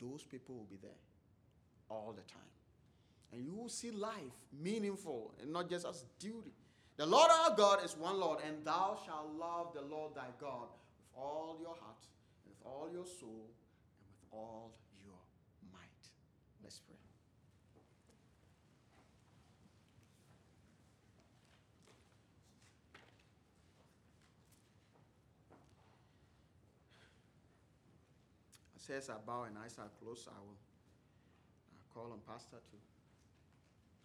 those 0.00 0.22
people 0.22 0.54
will 0.54 0.68
be 0.70 0.78
there 0.80 0.96
all 1.90 2.14
the 2.16 2.22
time. 2.32 2.40
And 3.32 3.44
you 3.44 3.54
will 3.54 3.68
see 3.68 3.90
life 3.90 4.14
meaningful 4.58 5.34
and 5.40 5.52
not 5.52 5.68
just 5.68 5.86
as 5.86 6.04
duty. 6.18 6.54
The 6.96 7.06
Lord 7.06 7.30
our 7.30 7.56
God 7.56 7.84
is 7.84 7.96
one 7.96 8.18
Lord, 8.18 8.40
and 8.46 8.64
thou 8.64 8.98
shalt 9.06 9.32
love 9.38 9.72
the 9.74 9.82
Lord 9.82 10.14
thy 10.14 10.28
God 10.40 10.68
with 10.96 11.08
all 11.16 11.58
your 11.60 11.74
heart, 11.80 12.04
and 12.44 12.52
with 12.52 12.66
all 12.66 12.88
your 12.92 13.06
soul, 13.06 13.48
and 13.48 14.06
with 14.08 14.32
all 14.32 14.72
your 15.02 15.18
might. 15.72 16.08
Let's 16.62 16.80
pray. 16.80 16.96
heads 28.90 29.08
are 29.08 29.20
bowed 29.24 29.48
and 29.48 29.58
eyes 29.58 29.76
are 29.78 29.90
closed, 30.02 30.26
I 30.28 30.38
will 30.40 30.58
call 31.94 32.12
on 32.12 32.20
Pastor 32.26 32.56
to 32.56 32.78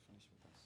finish 0.08 0.26
with 0.30 0.54
us. 0.54 0.62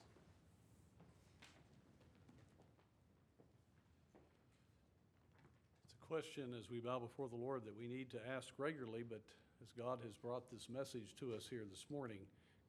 It's 5.84 5.94
a 5.94 6.06
question 6.08 6.56
as 6.58 6.70
we 6.70 6.80
bow 6.80 7.00
before 7.00 7.28
the 7.28 7.36
Lord 7.36 7.66
that 7.66 7.78
we 7.78 7.88
need 7.88 8.10
to 8.12 8.20
ask 8.36 8.54
regularly, 8.58 9.04
but 9.08 9.22
as 9.62 9.72
God 9.78 10.00
has 10.04 10.16
brought 10.16 10.50
this 10.52 10.68
message 10.70 11.16
to 11.20 11.36
us 11.36 11.48
here 11.50 11.64
this 11.70 11.86
morning, 11.90 12.20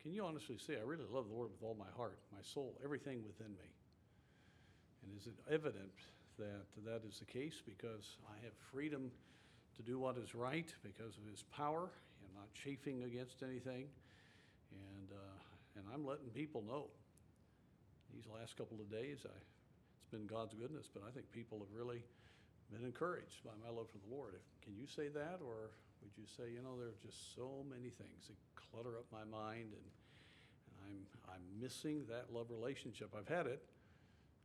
can 0.03 0.13
you 0.13 0.25
honestly 0.25 0.59
say, 0.59 0.75
I 0.75 0.85
really 0.85 1.07
love 1.11 1.29
the 1.29 1.35
Lord 1.35 1.51
with 1.51 1.63
all 1.63 1.77
my 1.79 1.91
heart, 1.97 2.19
my 2.33 2.43
soul, 2.43 2.75
everything 2.83 3.23
within 3.27 3.53
me? 3.53 3.71
And 5.05 5.13
is 5.19 5.27
it 5.27 5.39
evident 5.53 5.95
that 6.39 6.67
that 6.85 7.07
is 7.07 7.19
the 7.19 7.27
case 7.27 7.63
because 7.65 8.17
I 8.27 8.43
have 8.45 8.53
freedom 8.73 9.11
to 9.77 9.83
do 9.83 9.99
what 9.99 10.17
is 10.17 10.35
right 10.35 10.73
because 10.83 11.17
of 11.17 11.31
his 11.31 11.45
power 11.57 11.89
and 12.25 12.35
not 12.35 12.53
chafing 12.55 13.03
against 13.05 13.43
anything. 13.43 13.87
And, 14.73 15.09
uh, 15.13 15.79
and 15.79 15.85
I'm 15.93 16.05
letting 16.05 16.31
people 16.31 16.63
know. 16.63 16.87
These 18.15 18.27
last 18.27 18.57
couple 18.57 18.81
of 18.81 18.91
days, 18.91 19.23
I, 19.25 19.31
it's 19.31 20.11
been 20.11 20.27
God's 20.27 20.55
goodness, 20.55 20.91
but 20.93 21.03
I 21.07 21.11
think 21.11 21.31
people 21.31 21.59
have 21.59 21.71
really 21.71 22.03
been 22.73 22.85
encouraged 22.85 23.43
by 23.45 23.55
my 23.63 23.71
love 23.71 23.87
for 23.91 23.99
the 23.99 24.11
Lord. 24.15 24.35
If, 24.35 24.43
can 24.63 24.75
you 24.75 24.87
say 24.87 25.09
that? 25.09 25.39
Or 25.43 25.71
would 26.03 26.15
you 26.17 26.27
say, 26.27 26.51
you 26.51 26.63
know, 26.63 26.79
there 26.79 26.89
are 26.89 27.03
just 27.03 27.35
so 27.35 27.65
many 27.69 27.91
things 27.91 28.31
that 28.31 28.39
clutter 28.55 28.99
up 28.99 29.07
my 29.13 29.27
mind 29.27 29.75
and, 29.75 29.87
and 30.67 30.77
I'm, 30.87 30.99
I'm 31.35 31.45
missing 31.61 32.07
that 32.09 32.33
love 32.33 32.51
relationship. 32.51 33.15
I've 33.17 33.29
had 33.29 33.47
it. 33.47 33.63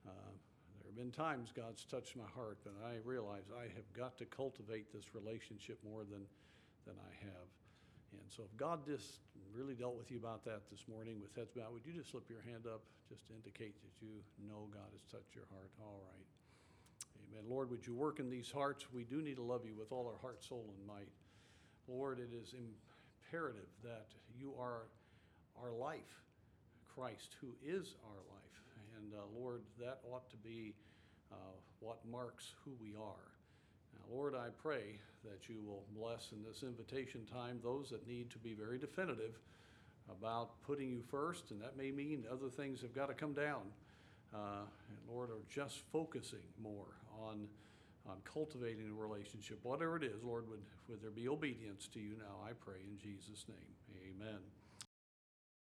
Uh, 0.06 0.34
there 0.82 0.94
have 0.94 0.98
been 0.98 1.12
times 1.12 1.54
God's 1.56 1.86
touched 1.86 2.16
my 2.16 2.30
heart 2.36 2.58
that 2.64 2.78
I 2.86 2.98
realize 3.04 3.50
I 3.50 3.64
have 3.74 3.90
got 3.94 4.18
to 4.20 4.26
cultivate 4.26 4.94
this 4.94 5.16
relationship 5.16 5.80
more 5.84 6.04
than, 6.04 6.26
than 6.86 6.96
I 7.02 7.14
have. 7.26 7.50
And 8.22 8.30
so 8.32 8.44
if 8.44 8.54
God 8.58 8.86
just 8.86 9.20
really 9.54 9.76
dealt 9.76 9.96
with 9.96 10.12
you 10.12 10.18
about 10.18 10.44
that 10.46 10.68
this 10.70 10.84
morning 10.88 11.22
with 11.22 11.36
heads 11.36 11.52
bowed, 11.56 11.72
would 11.72 11.86
you 11.86 11.94
just 11.94 12.12
slip 12.12 12.30
your 12.30 12.42
hand 12.42 12.68
up 12.68 12.82
just 13.08 13.28
to 13.28 13.34
indicate 13.34 13.76
that 13.82 13.94
you 14.02 14.24
know 14.48 14.68
God 14.72 14.90
has 14.92 15.04
touched 15.12 15.36
your 15.36 15.48
heart? 15.52 15.72
All 15.80 16.02
right. 16.04 16.28
Amen. 17.30 17.44
Lord, 17.50 17.72
would 17.72 17.86
you 17.86 17.96
work 17.96 18.20
in 18.20 18.30
these 18.30 18.52
hearts? 18.52 18.86
We 18.92 19.04
do 19.04 19.22
need 19.22 19.36
to 19.38 19.44
love 19.44 19.66
you 19.66 19.76
with 19.76 19.92
all 19.92 20.08
our 20.08 20.20
heart, 20.22 20.44
soul, 20.44 20.66
and 20.68 20.88
might. 20.88 21.12
Lord, 21.88 22.20
it 22.20 22.30
is 22.34 22.54
imperative 22.54 23.70
that 23.84 24.08
you 24.38 24.54
are 24.60 24.88
our 25.62 25.72
life, 25.72 26.24
Christ, 26.94 27.36
who 27.42 27.48
is 27.64 27.96
our 28.04 28.22
life. 28.32 28.56
And 28.98 29.14
uh, 29.14 29.24
Lord, 29.38 29.62
that 29.80 30.00
ought 30.12 30.30
to 30.30 30.38
be 30.38 30.74
uh, 31.32 31.36
what 31.80 32.00
marks 32.10 32.54
who 32.64 32.72
we 32.82 32.96
are. 32.96 33.35
Now, 33.96 34.16
Lord, 34.16 34.36
I 34.36 34.50
pray 34.62 35.00
that 35.24 35.50
you 35.50 35.62
will 35.66 35.84
bless 35.98 36.32
in 36.32 36.44
this 36.44 36.64
invitation 36.64 37.26
time 37.32 37.60
those 37.64 37.90
that 37.90 38.08
need 38.08 38.30
to 38.32 38.38
be 38.38 38.54
very 38.54 38.78
definitive 38.78 39.40
about 40.10 40.62
putting 40.64 40.90
you 40.90 41.02
first, 41.10 41.52
and 41.52 41.62
that 41.62 41.78
may 41.78 41.92
mean 41.92 42.26
other 42.32 42.50
things 42.50 42.82
have 42.82 42.94
got 42.94 43.08
to 43.08 43.14
come 43.14 43.34
down. 43.34 43.62
Uh, 44.34 44.66
and 44.90 44.98
Lord, 45.10 45.30
are 45.30 45.42
just 45.50 45.82
focusing 45.92 46.46
more 46.62 46.94
on, 47.20 47.48
on 48.08 48.18
cultivating 48.32 48.90
a 48.90 48.94
relationship, 48.94 49.60
whatever 49.64 49.98
it 49.98 50.04
is, 50.04 50.24
Lord, 50.24 50.50
would, 50.50 50.62
would 50.90 51.02
there 51.02 51.12
be 51.12 51.28
obedience 51.28 51.88
to 51.94 52.00
you 52.00 52.16
now, 52.20 52.36
I 52.46 52.52
pray 52.54 52.82
in 52.88 52.98
Jesus' 53.00 53.46
name. 53.48 53.58
Amen. 54.12 54.40